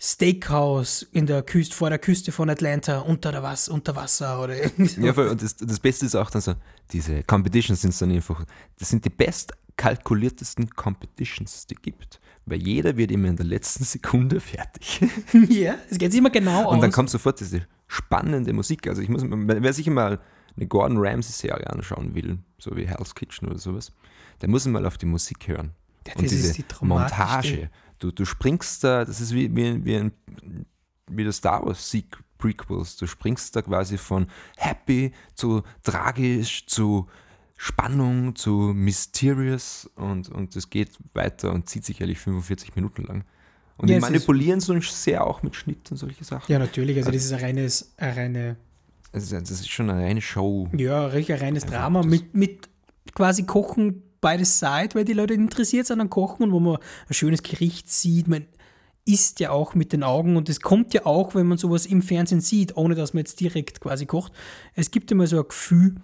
Steakhouse 0.04 1.04
in 1.12 1.28
der 1.28 1.44
Küste, 1.44 1.76
vor 1.76 1.90
der 1.90 2.00
Küste 2.00 2.32
von 2.32 2.50
Atlanta 2.50 3.00
unter, 3.00 3.32
der 3.32 3.44
Was 3.44 3.70
unter 3.70 3.96
Wasser 3.96 4.42
oder 4.44 4.58
irgendwie 4.58 4.88
so. 4.88 5.02
Ja, 5.02 5.14
voll. 5.14 5.28
und 5.28 5.44
das, 5.44 5.56
das 5.56 5.80
Beste 5.80 6.08
ist 6.08 6.16
auch 6.16 6.32
dann 6.32 6.42
so, 6.42 6.56
diese 6.92 7.24
Competitions 7.24 7.82
sind 7.82 8.02
dann 8.02 8.12
einfach, 8.12 8.44
das 8.80 8.90
sind 8.90 9.06
die 9.06 9.12
bestkalkuliertesten 9.12 10.72
Competitions, 10.72 11.68
die 11.68 11.76
gibt. 11.76 12.20
Weil 12.48 12.64
jeder 12.64 12.98
wird 12.98 13.12
immer 13.12 13.28
in 13.28 13.36
der 13.36 13.46
letzten 13.46 13.84
Sekunde 13.84 14.40
fertig. 14.40 15.02
ja, 15.50 15.76
es 15.88 16.00
geht 16.00 16.16
immer 16.16 16.32
genau 16.32 16.64
aus. 16.64 16.74
Und 16.74 16.82
dann 16.82 16.92
kommt 16.92 17.12
sofort 17.12 17.40
diese 17.40 17.68
spannende 17.88 18.54
Musik. 18.54 18.88
Also 18.88 19.04
ich 19.04 19.10
muss, 19.10 19.22
wer 19.24 19.74
sich 19.74 19.88
mal 19.88 20.20
eine 20.56 20.68
Gordon 20.68 20.98
Ramsay-Serie 20.98 21.70
anschauen 21.70 22.16
will, 22.16 22.40
so 22.58 22.76
wie 22.76 22.88
Hell's 22.88 23.14
Kitchen 23.14 23.48
oder 23.48 23.60
sowas, 23.60 23.92
der 24.42 24.50
muss 24.50 24.66
mal 24.66 24.84
auf 24.88 24.98
die 24.98 25.06
Musik 25.06 25.48
hören. 25.48 25.74
Ja, 26.08 26.14
Und 26.16 26.32
diese 26.32 26.64
Montage. 26.82 27.70
Du, 28.02 28.12
du 28.12 28.26
springst 28.26 28.84
da, 28.84 29.06
das 29.06 29.22
ist 29.22 29.34
wie, 29.34 29.56
wie, 29.56 29.86
wie, 29.86 29.96
ein, 29.96 30.12
wie 31.08 31.24
der 31.24 31.32
Star 31.34 31.66
Wars 31.66 31.90
Seek 31.90 32.18
Prequels. 32.38 32.96
Du 32.98 33.06
springst 33.06 33.56
da 33.56 33.62
quasi 33.62 33.98
von 33.98 34.26
happy 34.58 35.12
zu 35.36 35.62
tragisch 35.84 36.66
zu 36.66 37.08
Spannung 37.58 38.36
zu 38.36 38.74
mysterious 38.74 39.88
und, 39.96 40.30
und 40.30 40.56
das 40.56 40.70
geht 40.72 40.98
weiter 41.14 41.54
und 41.54 41.70
zieht 41.70 41.86
sich 41.86 42.02
eigentlich 42.02 42.18
45 42.20 42.76
Minuten 42.76 43.04
lang. 43.04 43.24
Und 43.78 43.88
Ja, 43.90 43.98
die 43.98 44.02
manipulieren 44.02 44.60
so 44.60 44.80
sehr 44.82 45.26
auch 45.26 45.44
mit 45.44 45.56
Schnitt 45.56 45.92
und 45.92 45.98
solche 45.98 46.24
Sachen. 46.24 46.52
ja, 46.52 46.58
natürlich. 46.58 46.98
Also, 46.98 47.12
das 47.12 47.24
ist 47.24 47.32
ein 47.34 47.40
reines, 47.40 47.94
ein 47.98 48.14
reine, 48.14 48.56
Also 49.12 49.40
das 49.40 49.52
ist 49.52 49.70
schon 49.70 49.92
eine 49.92 50.02
reine 50.02 50.22
Show. 50.22 50.68
ja, 50.76 51.06
richtig 51.06 51.36
ein 51.36 51.42
reines 51.42 51.66
Drama 51.68 52.02
das- 52.02 52.10
mit, 52.10 52.34
mit 52.34 52.70
quasi 53.14 53.44
Kochen 53.46 54.02
beides 54.22 54.60
Side, 54.60 54.90
weil 54.94 55.06
die 55.06 55.14
Leute 55.14 55.34
interessiert 55.34 55.88
sind 55.88 56.00
an 56.00 56.10
Kochen 56.10 56.44
und 56.44 56.52
wo 56.52 56.60
man 56.60 56.78
ein 57.08 57.14
schönes 57.14 57.44
Gericht 57.44 57.92
sieht. 57.92 58.28
Man 58.28 58.46
isst 59.06 59.40
ja 59.40 59.50
auch 59.50 59.74
mit 59.74 59.94
den 59.94 60.04
Augen 60.04 60.38
und 60.38 60.48
es 60.48 60.62
kommt 60.62 60.94
ja 60.94 61.06
auch, 61.06 61.34
wenn 61.36 61.48
man 61.48 61.58
sowas 61.58 61.86
im 61.86 62.02
Fernsehen 62.02 62.42
sieht, 62.42 62.78
ohne 62.78 62.96
dass 62.96 63.14
man 63.14 63.22
jetzt 63.22 63.40
direkt 63.40 63.82
quasi 63.82 64.06
kocht. 64.06 64.32
Es 64.76 64.92
gibt 64.92 65.12
immer 65.12 65.26
so 65.28 65.40
ein 65.40 65.48
Gefühl, 65.48 65.96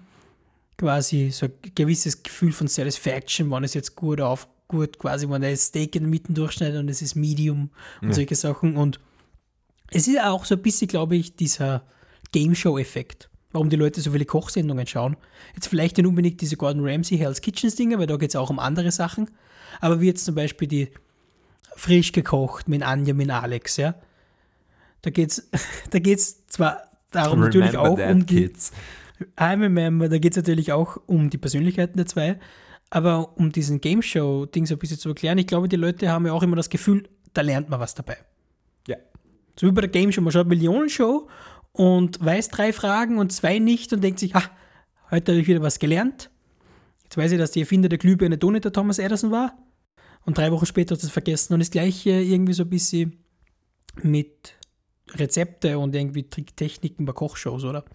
quasi 0.78 1.30
so 1.32 1.46
ein 1.46 1.54
gewisses 1.76 2.24
Gefühl 2.24 2.52
von 2.52 2.68
Satisfaction, 2.68 3.52
wann 3.52 3.64
es 3.64 3.76
jetzt 3.76 3.96
gut 3.96 4.20
auf, 4.20 4.48
gut 4.68 4.98
quasi, 5.00 5.30
wenn 5.30 5.42
der 5.42 5.56
Steak 5.56 5.96
in 5.96 6.04
der 6.04 6.10
Mitte 6.10 6.34
durchschneidet 6.34 6.80
und 6.80 6.90
es 6.90 7.02
ist 7.02 7.16
Medium 7.16 7.70
und 8.02 8.14
solche 8.14 8.36
Sachen 8.36 8.76
und 8.78 9.00
Es 9.90 10.08
ist 10.08 10.20
auch 10.20 10.44
so 10.46 10.56
ein 10.56 10.62
bisschen, 10.62 10.88
glaube 10.88 11.16
ich, 11.16 11.36
dieser 11.36 11.84
Game 12.32 12.56
Show-Effekt, 12.56 13.30
warum 13.52 13.70
die 13.70 13.76
Leute 13.76 14.02
so 14.02 14.12
viele 14.12 14.26
Kochsendungen 14.26 14.88
schauen. 14.88 15.18
Jetzt 15.56 15.68
vielleicht 15.68 15.98
nicht 15.98 16.06
unbedingt 16.06 16.42
diese 16.42 16.58
Gordon 16.58 16.86
Ramsay 16.86 17.18
Hell's 17.18 17.42
Kitchens 17.42 17.76
Dinge, 17.76 17.98
weil 17.98 18.08
da 18.08 18.18
geht 18.18 18.30
es 18.30 18.36
auch 18.36 18.50
um 18.50 18.60
andere 18.60 18.92
Sachen. 18.92 19.30
Aber 19.80 20.02
wie 20.02 20.08
jetzt 20.08 20.26
zum 20.26 20.36
Beispiel 20.36 20.68
die 20.68 20.90
frisch 21.76 22.12
gekocht 22.12 22.68
mit 22.68 22.84
Anja, 22.84 23.14
mit 23.14 23.30
Alex, 23.30 23.78
ja. 23.78 23.96
Da 25.02 25.10
geht 25.10 25.32
es 25.32 25.50
da 25.92 26.00
geht's 26.00 26.46
zwar 26.48 26.84
darum 27.12 27.40
natürlich 27.40 27.74
Remember 27.74 27.90
auch 27.90 27.98
that, 27.98 28.12
um 28.12 28.26
die 28.26 28.48
kids. 28.48 28.72
I 29.40 29.54
remember, 29.54 30.10
da 30.10 30.18
geht 30.20 30.34
es 30.34 30.38
natürlich 30.38 30.72
auch 30.72 30.98
um 31.08 31.30
die 31.30 31.38
Persönlichkeiten 31.38 31.98
der 31.98 32.06
zwei, 32.06 32.40
aber 32.90 33.38
um 33.38 33.52
diesen 33.52 33.82
Game 33.82 34.02
Show-Ding 34.02 34.66
so 34.66 34.76
ein 34.76 34.80
bisschen 34.80 35.00
zu 35.00 35.10
erklären, 35.10 35.38
ich 35.38 35.48
glaube, 35.48 35.68
die 35.68 35.76
Leute 35.76 36.10
haben 36.10 36.26
ja 36.26 36.34
auch 36.34 36.44
immer 36.44 36.56
das 36.56 36.70
Gefühl, 36.70 37.10
da 37.34 37.42
lernt 37.42 37.70
man 37.70 37.80
was 37.80 37.96
dabei. 37.96 38.18
Ja. 38.88 38.98
So 39.60 39.68
wie 39.68 39.72
bei 39.72 39.82
der 39.82 39.90
Game 39.90 40.12
Show, 40.12 40.22
man 40.22 40.32
schaut 40.32 40.46
eine 40.46 40.50
Millionenshow 40.56 41.28
und 41.78 42.24
weiß 42.24 42.50
drei 42.50 42.74
Fragen 42.74 43.20
und 43.20 43.32
zwei 43.32 43.60
nicht 43.60 43.94
und 43.94 44.04
denkt 44.04 44.20
sich, 44.20 44.36
ah, 44.36 44.50
heute 45.12 45.32
habe 45.32 45.42
ich 45.42 45.48
wieder 45.48 45.62
was 45.62 45.78
gelernt. 45.78 46.32
Jetzt 47.04 47.18
weiß 47.18 47.32
ich, 47.32 47.38
dass 47.38 47.52
die 47.52 47.62
Erfinder 47.62 47.88
der 47.88 48.00
Glühbirne 48.00 48.38
nicht 48.42 48.66
der 48.66 48.74
Thomas 48.74 48.98
Edison 48.98 49.32
war. 49.32 49.56
Und 50.26 50.40
drei 50.40 50.52
Wochen 50.52 50.66
später 50.66 50.96
hast 50.96 51.04
du 51.04 51.08
es 51.08 51.14
vergessen. 51.14 51.54
Und 51.54 51.60
das 51.60 51.70
gleiche 51.70 52.10
irgendwie 52.10 52.54
so 52.54 52.64
ein 52.64 52.70
bisschen 52.70 53.24
mit 54.02 54.56
Rezepte 55.12 55.78
und 55.78 55.96
irgendwie 55.96 56.28
Tricktechniken 56.30 57.06
bei 57.06 57.14
Kochshows, 57.14 57.64
oder? 57.64 57.86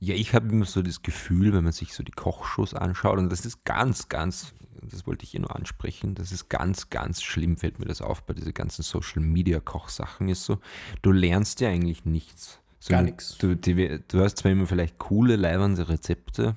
Ja, 0.00 0.14
ich 0.14 0.34
habe 0.34 0.48
immer 0.48 0.64
so 0.64 0.82
das 0.82 1.02
Gefühl, 1.02 1.52
wenn 1.52 1.64
man 1.64 1.72
sich 1.72 1.94
so 1.94 2.02
die 2.02 2.12
Kochshows 2.12 2.74
anschaut, 2.74 3.18
und 3.18 3.30
das 3.30 3.46
ist 3.46 3.64
ganz, 3.64 4.08
ganz, 4.08 4.54
das 4.82 5.06
wollte 5.06 5.24
ich 5.24 5.34
eh 5.34 5.38
nur 5.38 5.54
ansprechen, 5.54 6.14
das 6.14 6.32
ist 6.32 6.48
ganz, 6.48 6.90
ganz 6.90 7.22
schlimm, 7.22 7.56
fällt 7.56 7.78
mir 7.78 7.86
das 7.86 8.02
auf 8.02 8.24
bei 8.24 8.34
diesen 8.34 8.52
ganzen 8.52 8.82
Social 8.82 9.22
Media 9.22 9.60
Kochsachen, 9.60 10.28
ist 10.28 10.44
so, 10.44 10.58
du 11.02 11.12
lernst 11.12 11.60
ja 11.60 11.68
eigentlich 11.68 12.04
nichts. 12.04 12.60
So, 12.80 12.90
Gar 12.90 13.02
nix. 13.02 13.38
Du, 13.38 13.56
die, 13.56 14.00
du 14.08 14.20
hast 14.20 14.38
zwar 14.38 14.50
immer 14.52 14.66
vielleicht 14.66 14.98
coole, 14.98 15.36
leibernde 15.36 15.88
Rezepte, 15.88 16.56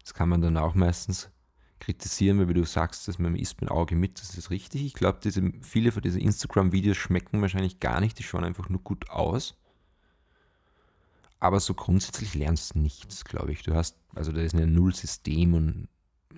das 0.00 0.14
kann 0.14 0.28
man 0.28 0.40
dann 0.40 0.56
auch 0.56 0.74
meistens 0.74 1.30
kritisieren, 1.80 2.38
weil 2.38 2.48
wie 2.48 2.54
du 2.54 2.64
sagst, 2.64 3.08
dass 3.08 3.18
man 3.18 3.36
isst 3.36 3.60
mit 3.60 3.70
Auge 3.70 3.94
mit, 3.94 4.20
das 4.20 4.36
ist 4.36 4.50
richtig. 4.50 4.84
Ich 4.84 4.94
glaube, 4.94 5.18
diese, 5.22 5.52
viele 5.60 5.92
von 5.92 6.02
diesen 6.02 6.20
Instagram-Videos 6.20 6.96
schmecken 6.96 7.42
wahrscheinlich 7.42 7.80
gar 7.80 8.00
nicht, 8.00 8.18
die 8.18 8.22
schauen 8.22 8.44
einfach 8.44 8.68
nur 8.68 8.80
gut 8.80 9.10
aus. 9.10 9.56
Aber 11.44 11.60
so 11.60 11.74
grundsätzlich 11.74 12.34
lernst 12.34 12.74
du 12.74 12.78
nichts, 12.78 13.22
glaube 13.26 13.52
ich. 13.52 13.62
Du 13.62 13.74
hast, 13.74 13.98
also 14.14 14.32
da 14.32 14.40
ist 14.40 14.54
ein 14.54 14.72
Null-System 14.72 15.52
und, 15.52 15.88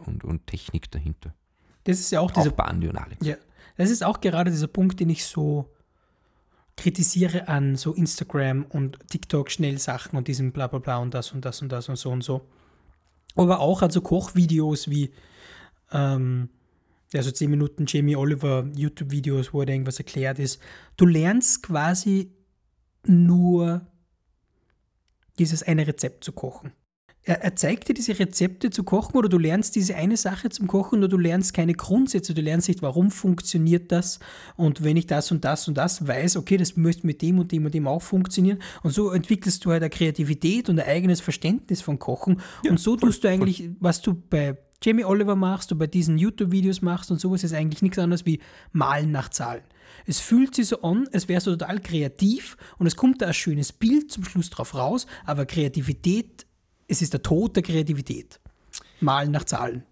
und, 0.04 0.24
und 0.24 0.48
Technik 0.48 0.90
dahinter. 0.90 1.32
Das 1.84 2.00
ist 2.00 2.10
ja 2.10 2.18
auch 2.18 2.32
Auch 2.32 2.34
dieser 2.34 2.50
bei 2.50 2.64
Andi 2.64 2.88
und 2.88 2.96
Alex. 2.96 3.24
Ja, 3.24 3.36
das 3.76 3.90
ist 3.90 4.02
auch 4.02 4.20
gerade 4.20 4.50
dieser 4.50 4.66
Punkt, 4.66 4.98
den 4.98 5.08
ich 5.08 5.24
so 5.24 5.72
kritisiere 6.76 7.46
an 7.46 7.76
so 7.76 7.94
Instagram 7.94 8.64
und 8.64 8.98
TikTok 9.08 9.52
Schnellsachen 9.52 10.18
und 10.18 10.26
diesem 10.26 10.50
bla 10.50 10.66
bla 10.66 10.80
bla 10.80 10.96
und 10.96 11.14
das 11.14 11.30
und 11.30 11.44
das 11.44 11.62
und 11.62 11.70
das 11.70 11.88
und 11.88 11.94
so 11.94 12.10
und 12.10 12.24
so. 12.24 12.44
Aber 13.36 13.60
auch 13.60 13.82
an 13.82 13.92
so 13.92 14.00
Kochvideos 14.00 14.90
wie 14.90 15.12
ähm, 15.92 16.48
ja, 17.12 17.22
so 17.22 17.30
10 17.30 17.48
Minuten 17.48 17.84
Jamie 17.86 18.16
Oliver 18.16 18.68
YouTube-Videos, 18.74 19.52
wo 19.52 19.60
er 19.60 19.66
da 19.66 19.72
irgendwas 19.72 20.00
erklärt 20.00 20.40
ist. 20.40 20.60
Du 20.96 21.06
lernst 21.06 21.62
quasi 21.62 22.32
nur 23.04 23.86
dieses 25.38 25.62
eine 25.62 25.86
Rezept 25.86 26.24
zu 26.24 26.32
kochen. 26.32 26.72
Er, 27.26 27.42
er 27.42 27.56
zeigt 27.56 27.88
dir 27.88 27.94
diese 27.94 28.16
Rezepte 28.18 28.70
zu 28.70 28.84
kochen 28.84 29.16
oder 29.16 29.28
du 29.28 29.36
lernst 29.36 29.74
diese 29.74 29.96
eine 29.96 30.16
Sache 30.16 30.48
zum 30.48 30.68
Kochen 30.68 31.00
oder 31.00 31.08
du 31.08 31.18
lernst 31.18 31.54
keine 31.54 31.74
Grundsätze, 31.74 32.34
du 32.34 32.40
lernst 32.40 32.68
nicht, 32.68 32.82
warum 32.82 33.10
funktioniert 33.10 33.90
das 33.90 34.20
und 34.54 34.84
wenn 34.84 34.96
ich 34.96 35.08
das 35.08 35.32
und 35.32 35.44
das 35.44 35.66
und 35.66 35.76
das 35.76 36.06
weiß, 36.06 36.36
okay, 36.36 36.56
das 36.56 36.76
müsste 36.76 37.04
mit 37.04 37.22
dem 37.22 37.40
und 37.40 37.50
dem 37.50 37.64
und 37.64 37.74
dem 37.74 37.88
auch 37.88 38.02
funktionieren 38.02 38.60
und 38.84 38.92
so 38.92 39.10
entwickelst 39.10 39.64
du 39.64 39.72
halt 39.72 39.82
eine 39.82 39.90
Kreativität 39.90 40.68
und 40.68 40.78
ein 40.78 40.86
eigenes 40.86 41.20
Verständnis 41.20 41.82
von 41.82 41.98
Kochen 41.98 42.40
und 42.68 42.78
so 42.78 42.96
tust 42.96 43.24
du 43.24 43.28
eigentlich, 43.28 43.70
was 43.80 44.02
du 44.02 44.14
bei 44.14 44.56
Jamie 44.82 45.04
Oliver 45.04 45.36
machst, 45.36 45.70
du 45.70 45.76
bei 45.76 45.86
diesen 45.86 46.18
YouTube-Videos 46.18 46.82
machst 46.82 47.10
und 47.10 47.20
sowas 47.20 47.44
ist 47.44 47.54
eigentlich 47.54 47.82
nichts 47.82 47.98
anderes 47.98 48.26
wie 48.26 48.40
Malen 48.72 49.10
nach 49.10 49.28
Zahlen. 49.30 49.62
Es 50.06 50.20
fühlt 50.20 50.54
sich 50.54 50.68
so 50.68 50.82
an, 50.82 51.08
als 51.12 51.28
wärst 51.28 51.46
du 51.46 51.56
total 51.56 51.80
kreativ 51.80 52.56
und 52.78 52.86
es 52.86 52.96
kommt 52.96 53.22
da 53.22 53.26
ein 53.26 53.34
schönes 53.34 53.72
Bild 53.72 54.10
zum 54.10 54.24
Schluss 54.24 54.50
drauf 54.50 54.74
raus, 54.74 55.06
aber 55.24 55.46
Kreativität, 55.46 56.46
es 56.88 57.02
ist 57.02 57.12
der 57.12 57.22
Tod 57.22 57.56
der 57.56 57.62
Kreativität. 57.62 58.38
Malen 59.00 59.30
nach 59.30 59.44
Zahlen. 59.44 59.84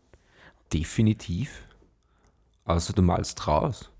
Definitiv. 0.72 1.50
Außer 2.64 2.92
du 2.92 3.02
malst 3.02 3.46
raus. 3.46 3.90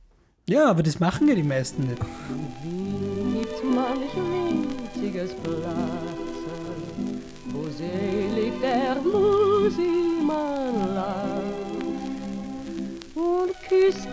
Ja, 0.46 0.68
aber 0.70 0.82
das 0.82 1.00
machen 1.00 1.28
ja 1.28 1.34
die 1.34 1.42
meisten 1.42 1.86
nicht. 1.86 2.00
gibt 2.00 3.64
manch 3.74 4.14
winziges 4.14 5.34
Platz, 5.34 6.03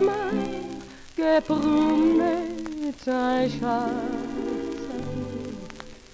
Mein 0.00 0.62
gebrummet 1.16 3.00
sein 3.04 3.50
Schatz, 3.50 3.90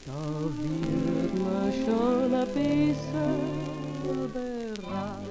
da 0.06 0.22
wird 0.56 1.34
man 1.38 1.72
schon 1.84 2.34
ein 2.34 2.46
bisschen 2.48 3.38
überrascht. 4.04 5.28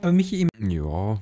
Aber 0.00 0.12
Michi, 0.12 0.46
Ja, 0.60 1.20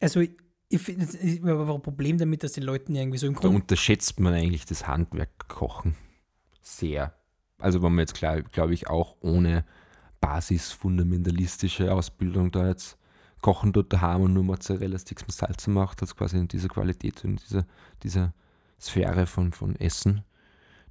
also 0.00 0.20
ich 0.20 0.80
finde, 0.80 1.06
ich 1.20 1.40
habe 1.40 1.58
aber 1.58 1.74
ein 1.74 1.82
Problem 1.82 2.18
damit, 2.18 2.42
dass 2.44 2.52
die 2.52 2.60
Leuten 2.60 2.94
irgendwie 2.94 3.18
so 3.18 3.26
im 3.26 3.34
da 3.34 3.40
Grunde 3.40 3.56
unterschätzt 3.56 4.20
man 4.20 4.34
eigentlich 4.34 4.66
das 4.66 4.86
Handwerk 4.86 5.48
Kochen 5.48 5.96
sehr. 6.60 7.14
Also 7.58 7.82
wenn 7.82 7.92
man 7.94 8.00
jetzt, 8.00 8.14
glaube 8.14 8.74
ich, 8.74 8.88
auch 8.88 9.16
ohne 9.20 9.64
basisfundamentalistische 10.20 11.92
Ausbildung 11.92 12.50
da 12.50 12.68
jetzt 12.68 12.98
kochen 13.40 13.72
dort 13.72 13.92
daheim 13.92 14.22
und 14.22 14.32
nur 14.34 14.44
Mozzarella-Sticks 14.44 15.26
mit 15.26 15.32
Salz 15.32 15.66
macht, 15.68 16.02
das 16.02 16.16
quasi 16.16 16.38
in 16.38 16.48
dieser 16.48 16.68
Qualität, 16.68 17.22
in 17.24 17.36
dieser, 17.36 17.64
dieser 18.02 18.32
Sphäre 18.80 19.26
von, 19.26 19.52
von 19.52 19.76
Essen, 19.76 20.24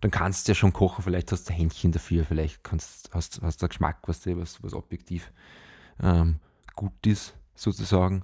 dann 0.02 0.12
kannst 0.12 0.48
du 0.48 0.52
ja 0.52 0.56
schon 0.56 0.74
kochen, 0.74 1.04
vielleicht 1.04 1.32
hast 1.32 1.50
du 1.50 1.54
Händchen 1.54 1.92
dafür, 1.92 2.24
vielleicht 2.24 2.64
kannst, 2.64 3.10
hast, 3.14 3.42
du 3.42 3.68
Geschmack, 3.68 3.98
was, 4.08 4.26
was, 4.26 4.64
was 4.64 4.74
objektiv 4.74 5.32
ähm, 6.02 6.40
gut 6.76 7.06
ist, 7.06 7.34
sozusagen. 7.56 8.24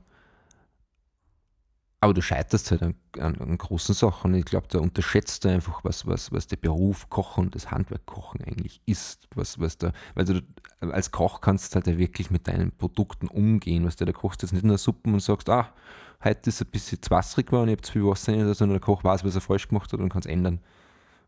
Aber 2.04 2.14
du 2.14 2.22
scheiterst 2.22 2.70
halt 2.70 2.84
an, 2.84 2.96
an, 3.18 3.38
an 3.40 3.58
großen 3.58 3.96
Sachen. 3.96 4.34
Ich 4.36 4.44
glaube, 4.44 4.68
da 4.70 4.80
unterschätzt 4.80 5.46
du 5.46 5.48
einfach, 5.48 5.86
was, 5.86 6.06
was, 6.06 6.34
was 6.34 6.48
der 6.48 6.58
Beruf 6.58 7.10
Kochen 7.10 7.50
das 7.50 7.72
Handwerk 7.72 8.06
Kochen 8.06 8.42
eigentlich 8.44 8.82
ist. 8.86 9.30
Was, 9.36 9.58
was 9.58 9.78
da, 9.78 9.94
weil 10.14 10.26
du 10.26 10.42
als 10.82 11.12
Koch 11.12 11.40
kannst 11.40 11.76
halt 11.76 11.88
ja 11.88 11.98
wirklich 11.98 12.30
mit 12.30 12.50
deinen 12.50 12.74
Produkten 12.74 13.30
umgehen. 13.30 13.86
Was 13.86 13.96
du, 13.96 14.04
da 14.04 14.12
kochst 14.12 14.42
jetzt 14.42 14.52
nicht 14.52 14.66
nur 14.66 14.78
Suppen 14.78 15.14
und 15.14 15.22
sagst, 15.22 15.50
ah, 15.50 15.70
heute 16.22 16.50
ist 16.50 16.62
ein 16.62 16.68
bisschen 16.72 17.02
zu 17.02 17.10
wasserig 17.10 17.46
geworden, 17.46 17.70
ich 17.70 17.76
habe 17.76 17.84
zu 17.84 17.94
viel 17.94 18.06
Wasser 18.06 18.34
in, 18.34 18.54
sondern 18.54 18.80
der 18.80 18.86
Koch 18.86 19.06
weiß, 19.06 19.24
was 19.24 19.36
er 19.36 19.40
falsch 19.40 19.70
gemacht 19.70 19.94
hat 19.94 20.02
und 20.02 20.10
kann 20.10 20.20
es 20.20 20.26
ändern. 20.26 20.60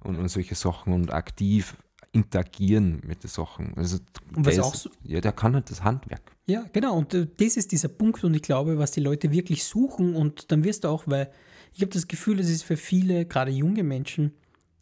Und, 0.02 0.18
und 0.18 0.28
solche 0.28 0.56
Sachen 0.56 0.92
und 0.92 1.14
aktiv 1.14 1.78
interagieren 2.16 3.02
mit 3.06 3.24
den 3.24 3.30
Sachen. 3.30 3.74
Also, 3.76 3.98
Und 4.36 4.46
was 4.46 4.56
der 4.56 4.64
auch 4.66 4.74
ist- 4.74 4.82
so- 4.84 4.90
ja, 5.04 5.22
der 5.22 5.32
kann 5.34 5.54
halt 5.54 5.70
das 5.70 5.84
Handwerk. 5.84 6.22
Ja, 6.48 6.66
genau. 6.74 6.98
Und 6.98 7.14
äh, 7.14 7.28
das 7.38 7.58
ist 7.58 7.72
dieser 7.72 7.90
Punkt 7.90 8.24
und 8.24 8.34
ich 8.34 8.42
glaube, 8.42 8.78
was 8.78 8.92
die 8.92 9.02
Leute 9.02 9.32
wirklich 9.32 9.64
suchen 9.66 10.16
und 10.16 10.52
dann 10.52 10.64
wirst 10.64 10.84
du 10.84 10.88
auch, 10.88 11.04
weil 11.08 11.32
ich 11.74 11.82
habe 11.82 11.92
das 11.92 12.08
Gefühl, 12.08 12.40
es 12.40 12.50
ist 12.50 12.64
für 12.64 12.78
viele, 12.78 13.26
gerade 13.26 13.52
junge 13.52 13.84
Menschen, 13.84 14.32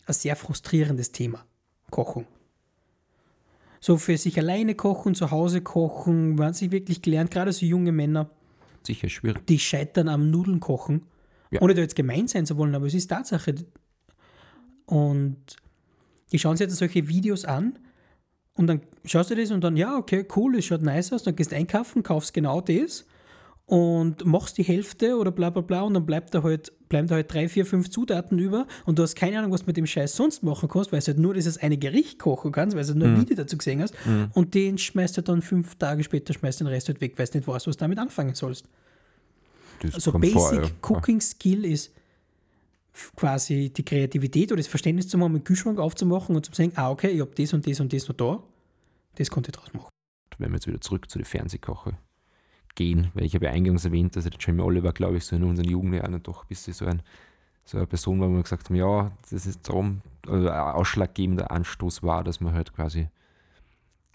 ein 0.05 0.13
sehr 0.13 0.35
frustrierendes 0.35 1.11
Thema. 1.11 1.43
Kochen. 1.89 2.25
So 3.79 3.97
für 3.97 4.17
sich 4.17 4.37
alleine 4.37 4.75
kochen, 4.75 5.13
zu 5.15 5.31
Hause 5.31 5.61
kochen, 5.61 6.39
hat 6.41 6.55
sich 6.55 6.71
wirklich 6.71 7.01
gelernt, 7.01 7.31
gerade 7.31 7.51
so 7.51 7.65
junge 7.65 7.91
Männer, 7.91 8.29
Sicher 8.83 9.09
schwierig. 9.09 9.45
die 9.47 9.59
scheitern 9.59 10.07
am 10.07 10.29
Nudeln 10.29 10.59
kochen. 10.59 11.03
Ja. 11.51 11.61
Ohne 11.61 11.73
da 11.73 11.81
jetzt 11.81 11.95
gemein 11.95 12.27
sein 12.27 12.45
zu 12.45 12.57
wollen, 12.57 12.75
aber 12.75 12.85
es 12.87 12.93
ist 12.93 13.07
Tatsache. 13.07 13.55
Und 14.85 15.37
die 16.33 16.39
schauen 16.39 16.57
sich 16.57 16.65
jetzt 16.67 16.77
solche 16.77 17.07
Videos 17.07 17.45
an 17.45 17.79
und 18.55 18.67
dann 18.67 18.81
schaust 19.05 19.31
du 19.31 19.35
das 19.35 19.51
und 19.51 19.63
dann, 19.63 19.77
ja, 19.77 19.95
okay, 19.95 20.25
cool, 20.35 20.57
es 20.57 20.65
schaut 20.65 20.81
nice 20.81 21.13
aus, 21.13 21.23
dann 21.23 21.35
gehst 21.35 21.51
du 21.51 21.55
einkaufen, 21.55 22.03
kaufst 22.03 22.33
genau 22.33 22.59
das 22.59 23.05
und 23.65 24.25
machst 24.25 24.57
die 24.57 24.63
Hälfte 24.63 25.17
oder 25.17 25.31
bla 25.31 25.51
bla 25.51 25.61
bla 25.61 25.81
und 25.81 25.93
dann 25.93 26.05
bleibt 26.05 26.33
da 26.33 26.43
halt, 26.43 26.73
bleiben 26.89 27.07
da 27.07 27.15
halt 27.15 27.31
drei, 27.31 27.47
vier, 27.47 27.65
fünf 27.65 27.89
Zutaten 27.89 28.37
über 28.39 28.67
und 28.85 28.99
du 28.99 29.03
hast 29.03 29.15
keine 29.15 29.37
Ahnung, 29.39 29.51
was 29.51 29.61
du 29.61 29.67
mit 29.67 29.77
dem 29.77 29.85
Scheiß 29.85 30.15
sonst 30.15 30.43
machen 30.43 30.67
kannst, 30.67 30.91
weil 30.91 30.99
du 30.99 31.07
halt 31.07 31.19
nur 31.19 31.35
dieses 31.35 31.59
eine 31.59 31.77
Gericht 31.77 32.19
kochen 32.19 32.51
kannst, 32.51 32.75
weil 32.75 32.83
du 32.83 32.89
halt 32.89 32.97
nur 32.97 33.07
ein 33.09 33.21
Video 33.21 33.35
dazu 33.35 33.57
gesehen 33.57 33.81
hast 33.81 33.93
und 34.33 34.53
den 34.55 34.77
schmeißt 34.79 35.15
du 35.17 35.21
dann 35.21 35.41
fünf 35.43 35.75
Tage 35.75 36.03
später, 36.03 36.33
schmeißt 36.33 36.59
den 36.59 36.67
Rest 36.67 36.87
halt 36.87 36.99
weg, 36.99 37.13
weil 37.17 37.27
du 37.27 37.37
nicht 37.37 37.47
weißt, 37.47 37.67
was 37.67 37.77
du 37.77 37.79
damit 37.79 37.99
anfangen 37.99 38.35
sollst. 38.35 38.65
Das 39.81 39.93
Also 39.95 40.13
Basic 40.13 40.33
vor, 40.33 40.53
ja. 40.53 40.69
Cooking 40.81 41.21
Skill 41.21 41.65
ist 41.65 41.93
quasi 43.15 43.71
die 43.75 43.83
Kreativität 43.83 44.51
oder 44.51 44.59
das 44.59 44.67
Verständnis 44.67 45.07
zu 45.07 45.19
haben, 45.19 45.33
einen 45.33 45.43
Kühlschrank 45.43 45.79
aufzumachen 45.79 46.35
und 46.35 46.45
zu 46.45 46.53
sagen, 46.53 46.73
ah, 46.75 46.89
okay, 46.89 47.09
ich 47.09 47.21
habe 47.21 47.31
das 47.35 47.53
und 47.53 47.65
das 47.67 47.79
und 47.79 47.91
das 47.91 48.07
noch 48.07 48.15
da. 48.15 48.43
Das 49.15 49.29
konnte 49.29 49.51
ich 49.51 49.57
draus 49.57 49.73
machen. 49.73 49.89
wenn 50.37 50.49
wir 50.49 50.55
jetzt 50.55 50.67
wieder 50.67 50.81
zurück 50.81 51.09
zu 51.09 51.19
den 51.19 51.25
Fernsehkoche 51.25 51.97
gehen, 52.75 53.11
weil 53.13 53.25
ich 53.25 53.35
habe 53.35 53.45
ja 53.45 53.51
eingangs 53.51 53.85
erwähnt, 53.85 54.15
dass 54.15 54.23
der 54.23 54.33
Jamie 54.39 54.61
Oliver, 54.61 54.93
glaube 54.93 55.17
ich, 55.17 55.25
so 55.25 55.35
in 55.35 55.43
unseren 55.43 55.67
Jugendjahren 55.67 56.21
doch 56.23 56.43
ein 56.43 56.47
bisschen 56.47 56.73
so, 56.73 56.85
ein, 56.85 57.01
so 57.65 57.77
eine 57.77 57.87
Person 57.87 58.19
war, 58.19 58.29
wo 58.29 58.35
wir 58.35 58.43
gesagt 58.43 58.69
haben, 58.69 58.75
ja, 58.75 59.11
das 59.29 59.45
ist 59.45 59.67
darum, 59.67 60.01
also 60.27 60.49
ein 60.49 60.59
ausschlaggebender 60.59 61.51
Anstoß 61.51 62.03
war, 62.03 62.23
dass 62.23 62.41
man 62.41 62.53
halt 62.53 62.73
quasi 62.73 63.09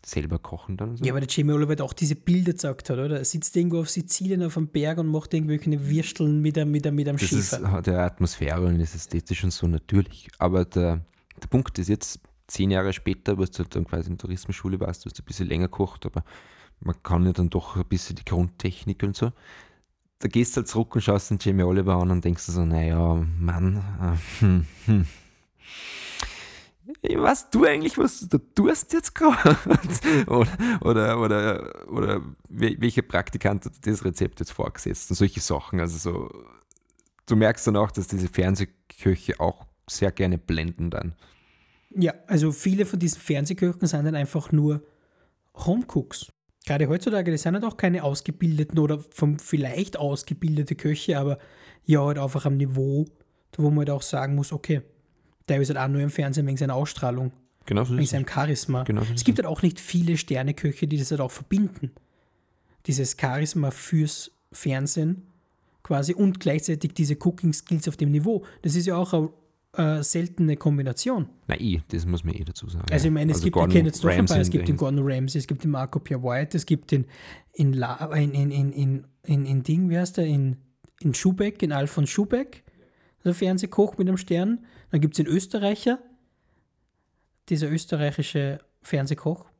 selber 0.04 0.38
kochen 0.38 0.76
dann. 0.76 0.96
So. 0.96 1.04
Ja, 1.04 1.12
aber 1.12 1.20
der 1.20 1.28
Jamie 1.28 1.52
Oliver 1.52 1.72
hat 1.72 1.80
auch 1.80 1.92
diese 1.92 2.14
Bilder 2.14 2.52
gezeigt 2.52 2.90
hat, 2.90 2.98
oder? 2.98 3.18
Er 3.18 3.24
sitzt 3.24 3.56
irgendwo 3.56 3.80
auf 3.80 3.90
Sizilien 3.90 4.42
auf 4.42 4.56
einem 4.56 4.68
Berg 4.68 4.98
und 4.98 5.08
macht 5.08 5.34
irgendwelche 5.34 5.88
Würsteln 5.88 6.40
mit 6.40 6.56
einem, 6.56 6.70
mit 6.70 6.87
einem, 6.87 6.96
mit 6.96 7.08
einem 7.08 7.18
das 7.18 7.28
Schäfer. 7.28 7.82
der 7.82 8.00
Atmosphäre 8.00 8.64
und 8.66 8.80
ist 8.80 8.94
ästhetisch 8.94 9.44
und 9.44 9.52
so 9.52 9.66
natürlich. 9.66 10.28
Aber 10.38 10.64
der, 10.64 11.04
der 11.42 11.48
Punkt 11.48 11.78
ist 11.78 11.88
jetzt, 11.88 12.20
zehn 12.48 12.70
Jahre 12.70 12.92
später, 12.92 13.38
wo 13.38 13.44
du 13.44 13.64
dann 13.64 13.84
quasi 13.84 14.08
in 14.08 14.16
der 14.16 14.22
Tourismusschule 14.22 14.80
warst, 14.80 15.04
du 15.04 15.11
hast 15.11 15.20
ein 15.20 15.24
bisschen 15.24 15.46
länger 15.46 15.66
gekocht, 15.68 16.06
aber 16.06 16.24
man 16.80 17.00
kann 17.02 17.26
ja 17.26 17.32
dann 17.32 17.50
doch 17.50 17.76
ein 17.76 17.84
bisschen 17.84 18.16
die 18.16 18.24
Grundtechnik 18.24 19.02
und 19.02 19.14
so. 19.16 19.32
Da 20.18 20.28
gehst 20.28 20.56
du 20.56 20.61
halt 20.61 20.68
zurück 20.68 20.94
und 20.94 21.02
schaust 21.02 21.30
den 21.30 21.38
Jamie 21.40 21.62
Oliver 21.62 21.94
an 21.94 22.11
und 22.11 22.24
denkst 22.24 22.46
du 22.46 22.52
so, 22.52 22.64
naja, 22.64 23.14
Mann, 23.38 23.76
äh, 24.00 24.40
hm, 24.40 24.66
hm. 24.87 25.06
Was 27.16 27.51
du 27.51 27.64
eigentlich, 27.64 27.98
was 27.98 28.29
du 28.29 28.38
tust 28.38 28.92
jetzt 28.92 29.14
gerade? 29.14 29.57
oder, 30.27 30.48
oder, 30.83 31.20
oder, 31.20 31.88
oder 31.92 32.22
wel- 32.48 32.81
welcher 32.81 33.03
Praktikant 33.03 33.64
hat 33.66 33.72
das 33.87 34.05
Rezept 34.05 34.40
jetzt 34.40 34.53
vorgesetzt 34.53 35.11
und 35.11 35.16
solche 35.16 35.40
Sachen. 35.40 35.81
Also 35.81 35.98
so, 35.98 36.44
du 37.27 37.37
merkst 37.37 37.66
dann 37.66 37.77
auch, 37.77 37.90
dass 37.90 38.09
diese 38.09 38.29
Fernsehköche 38.29 39.38
auch 39.38 39.66
sehr 39.88 40.12
gerne 40.12 40.38
blenden 40.38 40.90
dann. 40.90 41.14
Ja, 41.90 42.14
also 42.27 42.53
viele 42.53 42.87
von 42.87 42.98
diesen 42.98 43.20
Fernsehköchen 43.20 43.87
sind 43.87 44.05
dann 44.05 44.14
einfach 44.14 44.53
nur 44.53 44.83
Homecooks. 45.55 46.33
Gerade 46.66 46.88
heutzutage, 46.88 47.31
das 47.33 47.42
sind 47.42 47.55
halt 47.55 47.64
auch 47.64 47.77
keine 47.77 48.03
ausgebildeten 48.05 48.79
oder 48.79 49.01
vom 49.11 49.38
vielleicht 49.38 49.96
ausgebildete 49.98 50.74
Köche, 50.74 51.18
aber 51.18 51.38
ja, 51.85 52.05
halt 52.05 52.18
einfach 52.18 52.44
am 52.44 52.57
Niveau, 52.59 53.07
wo 53.57 53.68
man 53.70 53.79
halt 53.79 53.90
auch 53.90 54.03
sagen 54.03 54.35
muss, 54.35 54.53
okay, 54.53 54.83
der 55.48 55.61
ist 55.61 55.68
halt 55.68 55.78
auch 55.78 55.88
nur 55.88 56.00
im 56.00 56.11
Fernsehen 56.11 56.46
wegen 56.46 56.56
seiner 56.56 56.74
Ausstrahlung, 56.74 57.32
Genau 57.66 57.84
so 57.84 57.96
wegen 57.96 58.06
seinem 58.06 58.26
Charisma. 58.26 58.84
Genau 58.84 59.02
so 59.02 59.12
es 59.12 59.24
gibt 59.24 59.38
halt 59.38 59.46
auch 59.46 59.62
nicht 59.62 59.78
viele 59.78 60.16
Sterneköche, 60.16 60.87
die 60.87 60.96
das 60.96 61.11
halt 61.11 61.20
auch 61.20 61.30
verbinden. 61.30 61.92
Dieses 62.87 63.16
Charisma 63.20 63.70
fürs 63.70 64.30
Fernsehen 64.52 65.24
quasi 65.82 66.14
und 66.14 66.40
gleichzeitig 66.40 66.94
diese 66.94 67.16
Cooking 67.16 67.52
Skills 67.52 67.88
auf 67.88 67.96
dem 67.96 68.11
Niveau. 68.11 68.44
Das 68.62 68.74
ist 68.74 68.87
ja 68.87 68.96
auch 68.96 69.12
eine 69.12 69.98
äh, 69.98 70.02
seltene 70.02 70.56
Kombination. 70.56 71.28
Na 71.46 71.61
eh, 71.61 71.80
das 71.88 72.06
muss 72.06 72.24
man 72.24 72.34
eh 72.34 72.44
dazu 72.44 72.68
sagen. 72.68 72.87
Also 72.90 73.08
ich 73.08 73.12
meine, 73.12 73.32
es 73.32 73.42
gibt, 73.42 73.54
Gordon 73.54 73.76
ich 73.76 73.84
jetzt 73.84 74.02
noch 74.02 74.11
ein 74.11 74.26
paar, 74.26 74.38
es 74.38 74.50
gibt 74.50 74.68
den 74.68 74.76
Gordon 74.76 75.00
Ramsay, 75.02 75.38
es 75.38 75.46
gibt 75.46 75.64
den 75.64 75.70
Marco 75.70 75.98
Pierre 75.98 76.22
White, 76.22 76.56
es 76.56 76.64
gibt 76.66 76.90
den 76.90 77.06
in, 77.52 77.74
La, 77.74 78.12
in, 78.14 78.32
in, 78.32 78.50
in, 78.50 78.72
in, 78.72 79.04
in, 79.24 79.46
in 79.46 79.62
Ding, 79.62 79.90
wie 79.90 79.98
heißt 79.98 80.16
der, 80.16 80.26
in, 80.26 80.56
in 81.00 81.14
Schubeck, 81.14 81.62
in 81.62 81.72
Alfons 81.72 82.08
Schubeck, 82.08 82.64
der 83.28 83.34
Fernsehkoch 83.34 83.98
mit 83.98 84.08
einem 84.08 84.16
Stern. 84.16 84.64
Dann 84.90 85.00
gibt 85.00 85.14
es 85.14 85.24
den 85.24 85.26
Österreicher, 85.26 85.98
dieser 87.48 87.70
österreichische 87.70 88.58
Fernsehkoch, 88.82 89.50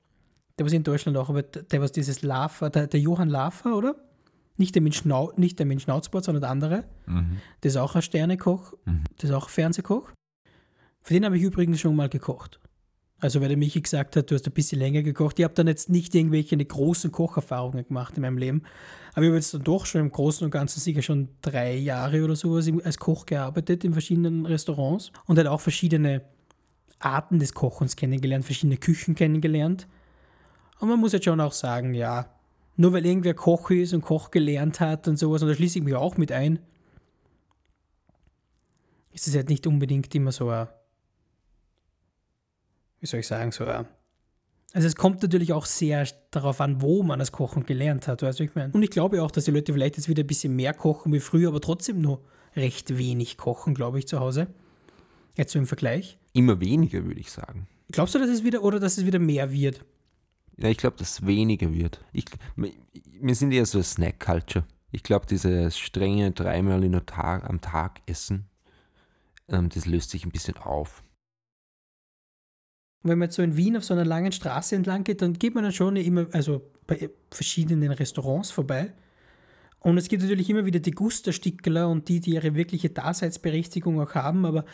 der 0.59 0.67
was 0.67 0.73
in 0.73 0.83
Deutschland 0.83 1.17
auch, 1.17 1.29
aber 1.29 1.43
der 1.43 1.81
was 1.81 1.93
dieses 1.93 2.23
Laffer, 2.23 2.71
der, 2.71 2.87
der 2.87 3.01
Johann 3.01 3.29
Laffer, 3.29 3.77
oder? 3.77 3.97
Nicht 4.57 4.75
der 4.75 4.83
mit, 4.83 4.95
Schnau, 4.95 5.33
nicht 5.37 5.59
der 5.59 5.67
mit 5.67 5.81
Schnauzbart, 5.81 6.25
sondern 6.25 6.43
der 6.43 6.51
andere. 6.51 6.85
Mhm. 7.07 7.39
Der 7.63 7.69
ist 7.69 7.77
auch 7.77 7.95
ein 7.95 8.03
Sternekoch, 8.03 8.75
der 8.87 9.29
ist 9.29 9.35
auch 9.35 9.47
ein 9.47 9.51
Fernsehkoch. 9.51 10.11
Für 11.03 11.15
den 11.15 11.25
habe 11.25 11.37
ich 11.37 11.43
übrigens 11.43 11.81
schon 11.81 11.95
mal 11.95 12.09
gekocht. 12.09 12.61
Also 13.21 13.41
weil 13.41 13.49
der 13.49 13.57
Michi 13.57 13.81
gesagt 13.81 14.15
hat, 14.17 14.31
du 14.31 14.35
hast 14.35 14.47
ein 14.47 14.53
bisschen 14.53 14.79
länger 14.79 15.03
gekocht. 15.03 15.39
Ich 15.39 15.45
habe 15.45 15.55
dann 15.55 15.67
jetzt 15.67 15.89
nicht 15.89 16.15
irgendwelche 16.15 16.57
großen 16.57 17.11
Kocherfahrungen 17.11 17.87
gemacht 17.87 18.17
in 18.17 18.23
meinem 18.23 18.39
Leben. 18.39 18.63
Aber 19.13 19.23
ich 19.23 19.29
habe 19.29 19.37
jetzt 19.37 19.55
dann 19.55 19.65
doch 19.65 19.87
schon 19.87 20.03
im 20.03 20.13
Großen 20.13 20.45
und 20.45 20.53
Ganzen 20.53 20.79
sicher 20.79 21.03
schon 21.03 21.29
drei 21.43 21.75
Jahre 21.75 22.23
oder 22.23 22.37
sowas 22.37 22.71
als 22.85 22.99
Koch 22.99 23.27
gearbeitet 23.27 23.83
in 23.83 23.93
verschiedenen 23.93 24.47
Restaurants 24.47 25.11
und 25.27 25.37
halt 25.37 25.49
auch 25.49 25.61
verschiedene 25.61 26.23
Arten 27.01 27.41
des 27.41 27.55
Kochens 27.55 27.97
kennengelernt, 27.97 28.45
verschiedene 28.45 28.77
Küchen 28.77 29.17
kennengelernt. 29.17 29.89
Und 30.79 30.89
man 30.89 31.01
muss 31.01 31.13
jetzt 31.13 31.25
schon 31.25 31.41
auch 31.41 31.53
sagen, 31.53 31.95
ja, 31.95 32.33
nur 32.77 32.93
weil 32.93 33.05
irgendwer 33.05 33.35
Koch 33.35 33.71
ist 33.71 33.93
und 33.93 34.03
Koch 34.03 34.31
gelernt 34.31 34.79
hat 34.79 35.09
und 35.09 35.19
sowas, 35.19 35.43
und 35.43 35.49
da 35.49 35.55
schließe 35.55 35.79
ich 35.79 35.85
mich 35.85 35.97
auch 35.97 36.17
mit 36.17 36.31
ein, 36.31 36.61
ist 39.13 39.27
es 39.27 39.35
halt 39.35 39.49
nicht 39.49 39.67
unbedingt 39.67 40.15
immer 40.15 40.31
so 40.31 40.49
ein, 40.51 40.69
wie 43.01 43.07
soll 43.07 43.21
ich 43.21 43.27
sagen, 43.27 43.53
so 43.53 43.65
ein, 43.65 43.87
also 44.75 44.87
es 44.87 44.97
kommt 44.97 45.23
natürlich 45.23 45.53
auch 45.53 45.65
sehr 45.65 46.07
darauf 46.31 46.61
an, 46.61 46.83
wo 46.83 47.03
man 47.03 47.19
das 47.19 47.33
Kochen 47.33 47.65
gelernt 47.65 48.07
hat, 48.07 48.23
weißt 48.23 48.39
du, 48.39 48.45
ich 48.45 48.55
meine? 48.55 48.73
Und 48.73 48.83
ich 48.83 48.91
glaube 48.91 49.23
auch, 49.23 49.31
dass 49.31 49.47
die 49.47 49.51
Leute 49.51 49.73
vielleicht 49.73 49.97
jetzt 49.97 50.09
wieder 50.09 50.23
ein 50.23 50.27
bisschen 50.27 50.55
mehr 50.55 50.75
kochen 50.75 51.13
wie 51.13 51.21
früher, 51.21 51.49
aber 51.49 51.61
trotzdem 51.61 52.01
nur 52.01 52.23
recht 52.55 52.99
wenig 52.99 53.39
kochen, 53.39 53.75
glaube 53.75 53.99
ich, 53.99 54.07
zu 54.07 54.21
Hause. 54.21 54.49
Jetzt 55.37 55.53
so 55.53 55.59
im 55.59 55.67
Vergleich. 55.67 56.19
Immer 56.33 56.61
weniger, 56.61 57.05
würde 57.05 57.21
ich 57.21 57.31
sagen. 57.31 57.67
Glaubst 57.93 58.15
du, 58.15 58.19
dass 58.19 58.29
es 58.29 58.45
wieder 58.45 58.63
oder 58.63 58.79
dass 58.79 58.99
es 58.99 59.07
wieder 59.07 59.19
mehr 59.19 59.51
wird? 59.51 59.85
Ja, 60.59 60.69
ich 60.69 60.77
glaube, 60.77 60.97
dass 60.97 61.13
es 61.13 61.27
weniger 61.27 61.73
wird. 61.73 62.05
Ich, 62.13 62.27
wir 62.57 63.35
sind 63.35 63.53
eher 63.53 63.65
so 63.65 63.79
eine 63.79 63.85
Snack-Culture. 63.85 64.67
Ich 64.91 65.03
glaube, 65.03 65.27
dieses 65.27 65.79
strenge 65.79 66.33
dreimal 66.33 66.83
in 66.85 66.93
der 66.93 67.07
Tag, 67.07 67.49
am 67.49 67.61
Tag 67.61 68.01
essen, 68.07 68.49
ähm, 69.49 69.69
das 69.69 69.87
löst 69.87 70.11
sich 70.11 70.25
ein 70.25 70.31
bisschen 70.33 70.57
auf. 70.57 71.03
Und 73.03 73.11
wenn 73.11 73.19
man 73.19 73.27
jetzt 73.27 73.37
so 73.37 73.43
in 73.43 73.57
Wien 73.57 73.77
auf 73.77 73.85
so 73.85 73.95
einer 73.95 74.05
langen 74.05 74.33
Straße 74.33 74.75
entlang 74.75 75.05
geht, 75.05 75.23
dann 75.23 75.35
geht 75.35 75.55
man 75.55 75.65
dann 75.65 75.73
schon 75.73 75.97
immer, 75.97 76.27
also 76.33 76.63
bei 76.87 77.11
verschiedenen 77.31 77.93
Restaurants 77.93 78.51
vorbei. 78.51 78.93
Und 79.81 79.97
es 79.97 80.09
gibt 80.09 80.23
natürlich 80.23 80.51
immer 80.51 80.67
wieder 80.67 80.81
die 80.81 80.91
Gusterstickerler 80.91 81.89
und 81.89 82.09
die, 82.09 82.21
die 82.21 82.33
ihre 82.33 82.55
wirkliche 82.55 82.91
Daseinsberechtigung 82.91 84.01
auch 84.01 84.15
haben, 84.15 84.45
aber 84.45 84.65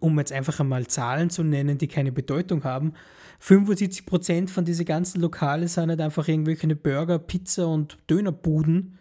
um 0.00 0.18
jetzt 0.18 0.32
einfach 0.32 0.58
einmal 0.60 0.86
Zahlen 0.86 1.30
zu 1.30 1.42
nennen, 1.44 1.78
die 1.78 1.88
keine 1.88 2.12
Bedeutung 2.12 2.64
haben, 2.64 2.94
75% 3.40 4.48
von 4.48 4.64
diesen 4.64 4.84
ganzen 4.84 5.20
Lokale 5.20 5.68
sind 5.68 5.90
halt 5.90 6.00
einfach 6.00 6.26
irgendwelche 6.26 6.74
Burger, 6.74 7.18
Pizza 7.18 7.66
und 7.68 7.98
Dönerbuden, 8.10 8.98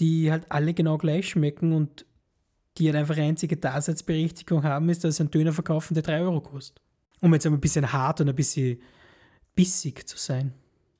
die 0.00 0.30
halt 0.30 0.46
alle 0.50 0.74
genau 0.74 0.98
gleich 0.98 1.28
schmecken 1.28 1.72
und 1.72 2.06
die 2.78 2.86
halt 2.86 2.96
einfach 2.96 3.16
einzige 3.16 3.56
Daseinsberechtigung 3.56 4.62
haben, 4.62 4.88
ist, 4.88 5.04
dass 5.04 5.20
einen 5.20 5.30
Döner 5.30 5.52
verkaufen, 5.52 5.94
der 5.94 6.02
3 6.02 6.20
Euro 6.20 6.40
kostet. 6.40 6.83
Um 7.24 7.32
jetzt 7.32 7.46
ein 7.46 7.60
bisschen 7.60 7.92
hart 7.92 8.20
und 8.20 8.28
ein 8.28 8.34
bisschen 8.34 8.78
bissig 9.54 10.06
zu 10.06 10.18
sein. 10.18 10.52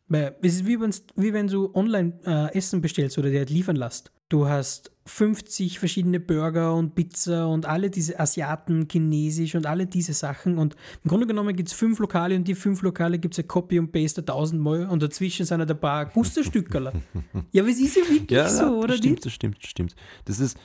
Weil 0.08 0.36
es 0.42 0.56
ist 0.56 0.66
wie, 0.66 0.78
wie 0.78 1.32
wenn 1.32 1.48
du 1.48 1.70
online 1.74 2.14
äh, 2.26 2.56
Essen 2.56 2.80
bestellst 2.80 3.18
oder 3.18 3.30
dir 3.30 3.38
halt 3.38 3.50
liefern 3.50 3.76
lässt. 3.76 4.12
Du 4.28 4.48
hast 4.48 4.90
50 5.06 5.78
verschiedene 5.78 6.18
Burger 6.18 6.74
und 6.74 6.94
Pizza 6.94 7.46
und 7.46 7.66
alle 7.66 7.90
diese 7.90 8.18
Asiaten, 8.18 8.88
Chinesisch 8.90 9.54
und 9.54 9.66
alle 9.66 9.86
diese 9.86 10.14
Sachen. 10.14 10.58
Und 10.58 10.76
im 11.04 11.08
Grunde 11.08 11.26
genommen 11.26 11.54
gibt 11.54 11.68
es 11.68 11.74
fünf 11.74 11.98
Lokale 11.98 12.36
und 12.36 12.48
die 12.48 12.54
fünf 12.54 12.82
Lokale 12.82 13.18
gibt 13.18 13.34
es 13.34 13.38
ja 13.38 13.44
Copy 13.44 13.78
und 13.78 13.92
Paste 13.92 14.24
tausendmal 14.24 14.86
und 14.86 15.02
dazwischen 15.02 15.46
sind 15.46 15.60
halt 15.60 15.70
ein 15.70 15.80
paar 15.80 16.06
Gusterstückerler. 16.06 16.92
ja, 17.52 17.62
aber 17.62 17.70
es 17.70 17.80
ist 17.80 17.96
ja 17.96 18.02
wirklich 18.08 18.48
so, 18.48 18.78
oder 18.78 18.88
das 18.88 18.96
stimmt, 18.98 19.24
das 19.24 19.32
stimmt, 19.32 19.62
das 19.62 19.70
stimmt. 19.70 19.96
Das 20.24 20.40
ist 20.40 20.58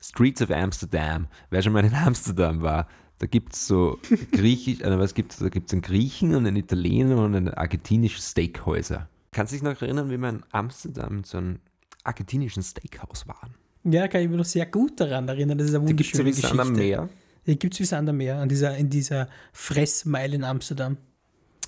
Streets 0.00 0.42
of 0.42 0.50
Amsterdam. 0.50 1.28
Wer 1.50 1.62
schon 1.62 1.72
mal 1.72 1.84
in 1.84 1.94
Amsterdam 1.94 2.60
war, 2.62 2.88
da 3.20 3.26
gibt 3.26 3.52
es 3.52 3.66
so 3.66 3.98
griechisch, 4.32 4.80
äh, 4.80 4.98
was 4.98 5.14
gibt's, 5.14 5.38
da 5.38 5.50
gibt 5.50 5.68
es 5.68 5.74
einen 5.74 5.82
Griechen 5.82 6.34
und 6.34 6.46
einen 6.46 6.56
Italiener 6.56 7.22
und 7.22 7.34
ein 7.34 7.48
argentinisches 7.48 8.30
Steakhäuser. 8.30 9.08
Kannst 9.30 9.52
du 9.52 9.56
dich 9.56 9.62
noch 9.62 9.80
erinnern, 9.80 10.10
wie 10.10 10.16
wir 10.16 10.28
in 10.30 10.42
Amsterdam 10.50 11.18
in 11.18 11.24
so 11.24 11.38
einem 11.38 11.58
argentinischen 12.02 12.62
Steakhouse 12.62 13.28
waren? 13.28 13.54
Ja, 13.84 14.08
kann 14.08 14.22
ich 14.22 14.28
mich 14.28 14.38
noch 14.38 14.44
sehr 14.44 14.66
gut 14.66 14.98
daran 14.98 15.28
erinnern. 15.28 15.58
Das 15.58 15.68
ist 15.68 15.74
eine 15.74 15.84
Da 15.84 15.92
gibt 15.92 16.00
es 16.00 16.18
ja 16.18 16.24
wunderschöne 16.24 16.26
wie 16.26 16.40
Geschichte. 16.40 16.56
Sand 16.56 16.68
am 16.68 16.72
Meer. 16.72 17.08
Gibt 17.44 17.74
es 17.74 17.80
wie 17.80 17.84
Sand 17.84 18.08
am 18.08 18.16
Meer, 18.16 18.38
an 18.38 18.48
dieser, 18.48 18.76
in 18.76 18.88
dieser 18.88 19.28
Fressmeile 19.52 20.36
in 20.36 20.44
Amsterdam. 20.44 20.96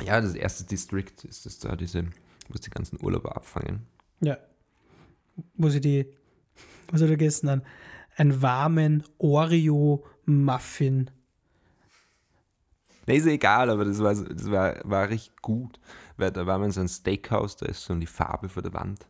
Ja, 0.04 0.20
das 0.22 0.34
erste 0.34 0.64
District 0.64 1.12
ist 1.28 1.44
das 1.44 1.58
da, 1.58 1.76
diese, 1.76 2.04
wo 2.48 2.54
sie 2.54 2.62
die 2.64 2.70
ganzen 2.70 2.98
Urlauber 3.02 3.36
abfangen. 3.36 3.86
Ja. 4.20 4.38
Wo 5.56 5.68
sie 5.68 5.82
die, 5.82 6.06
was 6.90 7.02
hat 7.02 7.08
er 7.08 7.16
gegessen? 7.16 7.62
Einen 8.16 8.42
warmen 8.42 9.04
Oreo-Muffin. 9.18 11.10
Ne, 13.06 13.16
ist 13.16 13.26
egal, 13.26 13.68
aber 13.70 13.84
das 13.84 13.98
war, 14.00 14.14
das 14.14 14.50
war, 14.50 14.76
war 14.84 15.08
richtig 15.08 15.36
gut. 15.42 15.80
Weil 16.16 16.30
da 16.30 16.46
war 16.46 16.58
man 16.58 16.66
in 16.66 16.72
so 16.72 16.80
ein 16.80 16.88
Steakhouse, 16.88 17.56
da 17.56 17.66
ist 17.66 17.84
so 17.84 17.94
die 17.94 18.06
Farbe 18.06 18.48
vor 18.48 18.62
der 18.62 18.72
Wand. 18.74 19.06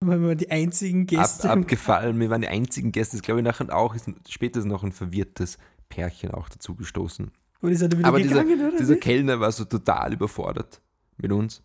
Weil 0.00 0.20
wir 0.20 0.34
die 0.34 0.50
einzigen 0.50 1.02
Ab, 1.02 1.08
Gäste. 1.08 1.50
abgefallen. 1.50 2.20
Wir 2.20 2.30
waren 2.30 2.42
die 2.42 2.48
einzigen 2.48 2.92
Gäste. 2.92 3.16
Das 3.16 3.22
glaube 3.22 3.40
ich 3.40 3.44
nachher 3.44 3.74
auch. 3.74 3.94
Ist, 3.94 4.08
später 4.28 4.60
ist 4.60 4.66
noch 4.66 4.84
ein 4.84 4.92
verwirrtes 4.92 5.58
Pärchen 5.88 6.30
auch 6.32 6.48
dazu 6.48 6.74
gestoßen. 6.74 7.30
und 7.62 7.72
ist 7.72 7.80
er 7.82 7.88
Aber 8.04 8.18
dieser, 8.20 8.44
gegangen, 8.44 8.68
oder? 8.68 8.78
dieser 8.78 8.92
nicht? 8.94 9.02
Kellner 9.02 9.40
war 9.40 9.50
so 9.50 9.64
total 9.64 10.12
überfordert 10.12 10.80
mit 11.16 11.32
uns. 11.32 11.62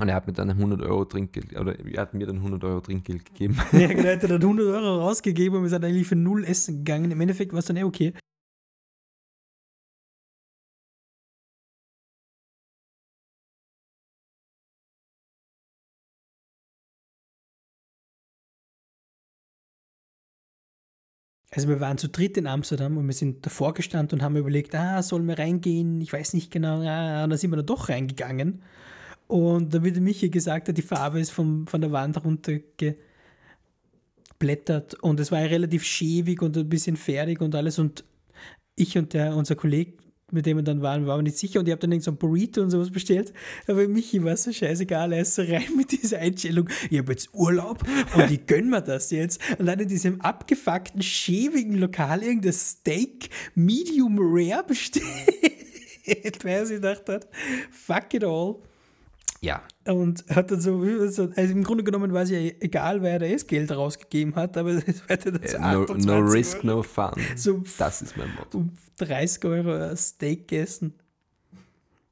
Und 0.00 0.08
er 0.08 0.16
hat 0.16 0.26
mir 0.26 0.34
dann 0.34 0.50
100 0.50 0.82
Euro 0.82 1.06
Trinkgeld, 1.06 1.58
oder 1.58 1.78
er 1.78 2.02
hat 2.02 2.12
mir 2.12 2.26
dann 2.26 2.36
100 2.36 2.62
Euro 2.64 2.80
Trinkgeld 2.80 3.24
gegeben. 3.24 3.56
Ja, 3.72 3.86
genau, 3.88 4.02
er 4.02 4.16
hat 4.16 4.24
dann 4.24 4.32
100 4.32 4.66
Euro 4.66 4.98
rausgegeben 5.00 5.56
und 5.56 5.62
wir 5.62 5.70
sind 5.70 5.84
eigentlich 5.84 6.06
für 6.06 6.16
null 6.16 6.44
essen 6.44 6.78
gegangen. 6.84 7.10
Im 7.12 7.20
Endeffekt 7.20 7.52
war 7.52 7.60
es 7.60 7.64
dann 7.66 7.76
eh 7.78 7.84
okay. 7.84 8.12
Also 21.56 21.68
wir 21.68 21.80
waren 21.80 21.96
zu 21.96 22.10
dritt 22.10 22.36
in 22.36 22.46
Amsterdam 22.46 22.98
und 22.98 23.06
wir 23.06 23.14
sind 23.14 23.46
davor 23.46 23.72
gestanden 23.72 24.18
und 24.18 24.22
haben 24.22 24.36
überlegt, 24.36 24.74
ah, 24.74 25.02
sollen 25.02 25.26
wir 25.26 25.38
reingehen? 25.38 26.02
Ich 26.02 26.12
weiß 26.12 26.34
nicht 26.34 26.50
genau. 26.50 26.82
Ah, 26.82 27.24
und 27.24 27.30
dann 27.30 27.38
sind 27.38 27.50
wir 27.50 27.56
dann 27.56 27.64
doch 27.64 27.88
reingegangen. 27.88 28.60
Und 29.26 29.72
da 29.72 29.82
wird 29.82 29.98
Michi 29.98 30.28
gesagt, 30.28 30.76
die 30.76 30.82
Farbe 30.82 31.18
ist 31.18 31.30
vom, 31.30 31.66
von 31.66 31.80
der 31.80 31.92
Wand 31.92 32.22
runtergeblättert 32.22 34.94
und 35.00 35.18
es 35.18 35.32
war 35.32 35.40
ja 35.40 35.46
relativ 35.46 35.82
schäbig 35.82 36.42
und 36.42 36.58
ein 36.58 36.68
bisschen 36.68 36.96
fertig 36.96 37.40
und 37.40 37.54
alles. 37.54 37.78
Und 37.78 38.04
ich 38.76 38.98
und 38.98 39.14
der, 39.14 39.34
unser 39.34 39.56
Kollege, 39.56 39.94
mit 40.32 40.44
dem 40.44 40.56
wir 40.56 40.64
dann 40.64 40.82
waren, 40.82 41.06
waren 41.06 41.18
wir 41.18 41.22
nicht 41.22 41.38
sicher 41.38 41.60
und 41.60 41.66
ich 41.66 41.72
habe 41.72 41.80
dann 41.80 41.92
irgend 41.92 42.04
so 42.04 42.10
ein 42.10 42.16
Burrito 42.16 42.60
und 42.60 42.70
sowas 42.70 42.90
bestellt. 42.90 43.32
Aber 43.68 43.86
Michi 43.86 44.24
war 44.24 44.36
so 44.36 44.52
scheißegal, 44.52 45.12
er 45.12 45.22
ist 45.22 45.34
so 45.34 45.42
rein 45.42 45.76
mit 45.76 45.92
dieser 45.92 46.18
Einstellung, 46.18 46.68
ich 46.90 46.98
habe 46.98 47.12
jetzt 47.12 47.32
Urlaub 47.32 47.84
und 48.14 48.30
ich 48.30 48.46
gönn 48.46 48.68
mir 48.68 48.82
das 48.82 49.10
jetzt. 49.10 49.40
Und 49.58 49.66
dann 49.66 49.78
in 49.78 49.88
diesem 49.88 50.20
abgefuckten, 50.20 51.00
schäbigen 51.02 51.76
Lokal 51.76 52.22
irgendein 52.22 52.52
Steak 52.52 53.30
Medium 53.54 54.16
Rare 54.18 54.64
bestellt, 54.64 55.04
weil 56.44 56.66
sich 56.66 56.76
gedacht 56.76 57.08
hat, 57.08 57.28
fuck 57.70 58.12
it 58.14 58.24
all. 58.24 58.56
Ja, 59.40 59.62
Und 59.86 60.24
hat 60.28 60.50
dann 60.50 60.60
so, 60.60 60.80
also 60.80 61.28
im 61.36 61.62
Grunde 61.62 61.84
genommen 61.84 62.12
war 62.12 62.22
es 62.22 62.30
ja 62.30 62.38
egal, 62.38 63.02
wer 63.02 63.18
da 63.18 63.28
das 63.28 63.46
Geld 63.46 63.70
rausgegeben 63.70 64.34
hat, 64.34 64.56
aber 64.56 64.70
es 64.70 65.08
war 65.08 65.16
dann 65.16 65.40
so 65.46 65.58
no, 65.58 65.82
28 65.82 66.06
no 66.06 66.18
risk, 66.18 66.56
Euro. 66.58 66.66
no 66.66 66.82
fun. 66.82 67.12
So 67.36 67.62
Das 67.78 68.02
ist 68.02 68.16
mein 68.16 68.34
Motto. 68.34 68.58
um 68.58 68.72
30 68.98 69.44
Euro 69.44 69.72
ein 69.90 69.96
Steak 69.96 70.48
gegessen. 70.48 70.94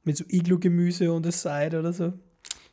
Mit 0.05 0.17
so 0.17 0.25
Iglu-Gemüse 0.29 1.13
und 1.13 1.27
a 1.27 1.33
Side 1.33 1.79
oder 1.79 1.93
so. 1.93 2.13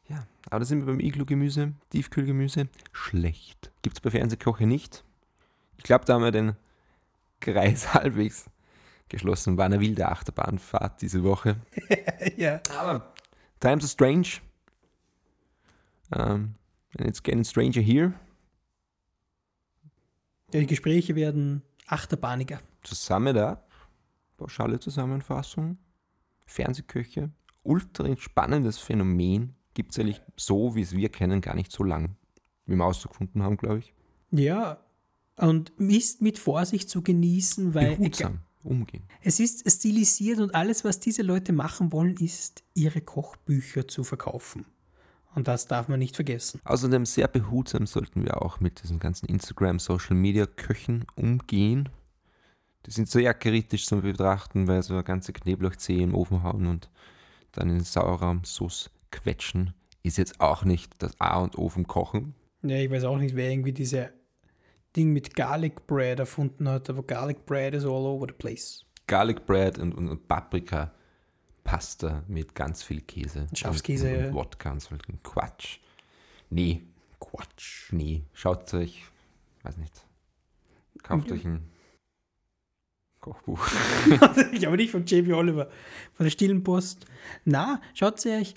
Ja, 0.09 0.27
aber 0.49 0.59
da 0.59 0.65
sind 0.65 0.79
wir 0.79 0.85
beim 0.87 0.99
Iglu-Gemüse, 0.99 1.71
Tiefkühlgemüse. 1.89 2.67
Schlecht. 2.91 3.71
Gibt 3.81 3.97
es 3.97 4.01
bei 4.01 4.11
Fernsehkoche 4.11 4.67
nicht. 4.67 5.03
Ich 5.77 5.83
glaube, 5.83 6.05
da 6.05 6.13
haben 6.15 6.23
wir 6.23 6.31
den 6.31 6.53
Kreis 7.39 7.93
halbwegs 7.93 8.45
geschlossen. 9.09 9.57
War 9.57 9.65
eine 9.65 9.79
wilde 9.79 10.07
Achterbahnfahrt 10.09 11.01
diese 11.01 11.23
Woche. 11.23 11.55
ja. 12.37 12.59
Aber 12.77 13.13
times 13.59 13.83
are 13.83 13.89
strange. 13.89 14.27
Um, 16.13 16.55
and 16.97 17.07
it's 17.07 17.21
getting 17.21 17.43
stranger 17.43 17.81
here. 17.81 18.13
Die 20.53 20.65
Gespräche 20.65 21.15
werden 21.15 21.61
achterbahniger. 21.87 22.59
To 22.83 22.95
sum 22.95 23.27
it 23.27 23.37
up, 23.37 23.69
pauschale 24.37 24.79
Zusammenfassung, 24.79 25.77
Fernsehköche, 26.45 27.31
ultra 27.63 28.17
spannendes 28.17 28.77
Phänomen, 28.79 29.55
gibt 29.73 29.91
es 29.91 29.99
eigentlich 29.99 30.21
so, 30.35 30.75
wie 30.75 30.81
es 30.81 30.93
wir 30.93 31.09
kennen, 31.09 31.39
gar 31.39 31.55
nicht 31.55 31.71
so 31.71 31.83
lang, 31.83 32.15
wie 32.65 32.75
wir 32.75 32.85
ausgefunden 32.85 33.43
haben, 33.43 33.57
glaube 33.57 33.79
ich. 33.79 33.93
Ja. 34.31 34.83
Und 35.37 35.71
ist 35.77 36.21
mit 36.21 36.37
Vorsicht 36.37 36.89
zu 36.89 37.01
genießen, 37.01 37.73
weil 37.73 37.95
Behutsam 37.95 38.39
umgehen. 38.63 39.03
es 39.21 39.39
ist 39.39 39.69
stilisiert 39.71 40.39
und 40.39 40.53
alles, 40.53 40.83
was 40.83 40.99
diese 40.99 41.21
Leute 41.21 41.53
machen 41.53 41.91
wollen, 41.91 42.15
ist, 42.17 42.63
ihre 42.73 43.01
Kochbücher 43.01 43.87
zu 43.87 44.03
verkaufen. 44.03 44.65
Und 45.33 45.47
das 45.47 45.67
darf 45.67 45.87
man 45.87 45.99
nicht 45.99 46.15
vergessen. 46.15 46.59
Außerdem 46.65 47.05
sehr 47.05 47.27
behutsam 47.27 47.85
sollten 47.85 48.23
wir 48.23 48.41
auch 48.41 48.59
mit 48.59 48.83
diesen 48.83 48.99
ganzen 48.99 49.27
Instagram, 49.27 49.79
Social 49.79 50.15
Media 50.15 50.45
Köchen 50.45 51.05
umgehen. 51.15 51.89
Die 52.85 52.91
sind 52.91 53.09
sehr 53.09 53.33
kritisch 53.33 53.85
zu 53.85 54.01
betrachten, 54.01 54.67
weil 54.67 54.81
so 54.83 54.93
eine 54.93 55.03
ganze 55.03 55.31
Knoblauchzehe 55.33 56.03
im 56.03 56.15
Ofen 56.15 56.43
hauen 56.43 56.67
und 56.67 56.89
dann 57.53 57.69
in 57.69 57.81
Sauerraumsauce 57.81 58.89
quetschen, 59.11 59.73
ist 60.03 60.17
jetzt 60.17 60.41
auch 60.41 60.63
nicht 60.63 60.93
das 60.99 61.19
A 61.19 61.39
und 61.39 61.57
O 61.57 61.69
vom 61.69 61.87
Kochen. 61.87 62.33
Ja, 62.63 62.77
ich 62.77 62.89
weiß 62.89 63.03
auch 63.05 63.17
nicht, 63.17 63.35
wer 63.35 63.49
irgendwie 63.49 63.73
diese 63.73 64.11
Ding 64.95 65.13
mit 65.13 65.35
Garlic 65.35 65.87
Bread 65.87 66.19
erfunden 66.19 66.67
hat, 66.67 66.89
aber 66.89 67.03
Garlic 67.03 67.45
Bread 67.45 67.73
is 67.73 67.85
all 67.85 68.05
over 68.05 68.27
the 68.27 68.33
place. 68.33 68.85
Garlic 69.07 69.45
Bread 69.45 69.77
und, 69.77 69.93
und, 69.93 70.09
und 70.09 70.27
Paprika 70.27 70.91
Pasta 71.63 72.23
mit 72.27 72.55
ganz 72.55 72.83
viel 72.83 73.01
Käse. 73.01 73.47
Schafskäse, 73.53 74.27
Und, 74.27 74.33
Wodka 74.33 74.71
und 74.71 74.81
so 74.81 74.95
ein 74.95 75.23
Quatsch. 75.23 75.79
Nee, 76.49 76.83
Quatsch. 77.19 77.91
Nee, 77.91 78.23
schaut 78.33 78.73
euch, 78.73 79.03
weiß 79.63 79.77
nicht, 79.77 80.05
kauft 81.03 81.31
euch 81.31 81.45
ein 81.45 81.69
Kochbuch. 83.19 83.65
ich 84.51 84.65
aber 84.67 84.77
nicht 84.77 84.91
von 84.91 85.05
JB 85.05 85.33
Oliver, 85.33 85.69
von 86.13 86.25
der 86.25 86.31
Stillen 86.31 86.63
Post. 86.63 87.05
Na, 87.45 87.79
schaut 87.93 88.25
euch 88.25 88.55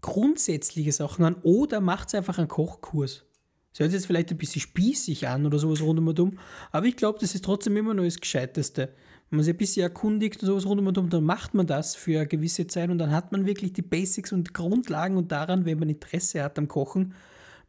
grundsätzliche 0.00 0.92
Sachen 0.92 1.24
an 1.24 1.36
oder 1.42 1.80
macht 1.80 2.14
einfach 2.14 2.38
einen 2.38 2.48
Kochkurs. 2.48 3.24
Das 3.72 3.80
hört 3.80 3.90
sich 3.90 4.00
jetzt 4.00 4.06
vielleicht 4.06 4.30
ein 4.30 4.38
bisschen 4.38 4.60
spießig 4.60 5.28
an 5.28 5.46
oder 5.46 5.58
sowas 5.58 5.80
rund 5.80 5.98
um 5.98 6.08
und 6.08 6.20
um, 6.20 6.38
aber 6.70 6.86
ich 6.86 6.96
glaube, 6.96 7.18
das 7.18 7.34
ist 7.34 7.44
trotzdem 7.44 7.76
immer 7.76 7.94
noch 7.94 8.04
das 8.04 8.20
Gescheiteste. 8.20 8.94
Wenn 9.30 9.38
man 9.38 9.44
sich 9.44 9.54
ein 9.54 9.58
bisschen 9.58 9.82
erkundigt 9.82 10.42
und 10.42 10.46
sowas 10.46 10.66
rund 10.66 10.80
um 10.80 10.86
und 10.86 10.98
um, 10.98 11.10
dann 11.10 11.24
macht 11.24 11.54
man 11.54 11.66
das 11.66 11.96
für 11.96 12.18
eine 12.18 12.28
gewisse 12.28 12.66
Zeit 12.66 12.90
und 12.90 12.98
dann 12.98 13.10
hat 13.10 13.32
man 13.32 13.46
wirklich 13.46 13.72
die 13.72 13.82
Basics 13.82 14.32
und 14.32 14.54
Grundlagen 14.54 15.16
und 15.16 15.32
daran, 15.32 15.64
wenn 15.64 15.78
man 15.78 15.88
Interesse 15.88 16.42
hat 16.42 16.58
am 16.58 16.68
Kochen, 16.68 17.14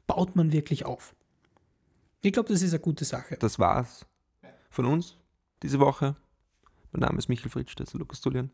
baut 0.08 0.36
man 0.36 0.52
wirklich 0.52 0.86
auf. 0.86 1.16
Ich 2.22 2.34
glaube, 2.34 2.50
das 2.50 2.62
ist 2.62 2.74
eine 2.74 2.80
gute 2.80 3.06
Sache. 3.06 3.38
Das 3.40 3.60
war's 3.60 4.06
von 4.70 4.86
uns 4.86 5.18
diese 5.64 5.80
Woche. 5.80 6.16
Mein 6.92 7.02
Name 7.02 7.18
ist 7.18 7.30
Michael 7.30 7.50
Fritsch, 7.50 7.76
das 7.76 7.90
ist 7.90 7.94
Lukas 7.94 8.22
Tullian. 8.22 8.52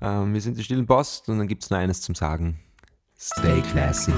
Ähm, 0.00 0.34
wir 0.34 0.40
sind 0.40 0.58
die 0.58 0.64
Stillen 0.64 0.86
Post 0.86 1.28
und 1.28 1.38
dann 1.38 1.48
gibt 1.48 1.64
es 1.64 1.70
nur 1.70 1.78
eines 1.78 2.00
zum 2.02 2.14
Sagen. 2.14 2.58
Stay 3.18 3.62
classy. 3.72 4.12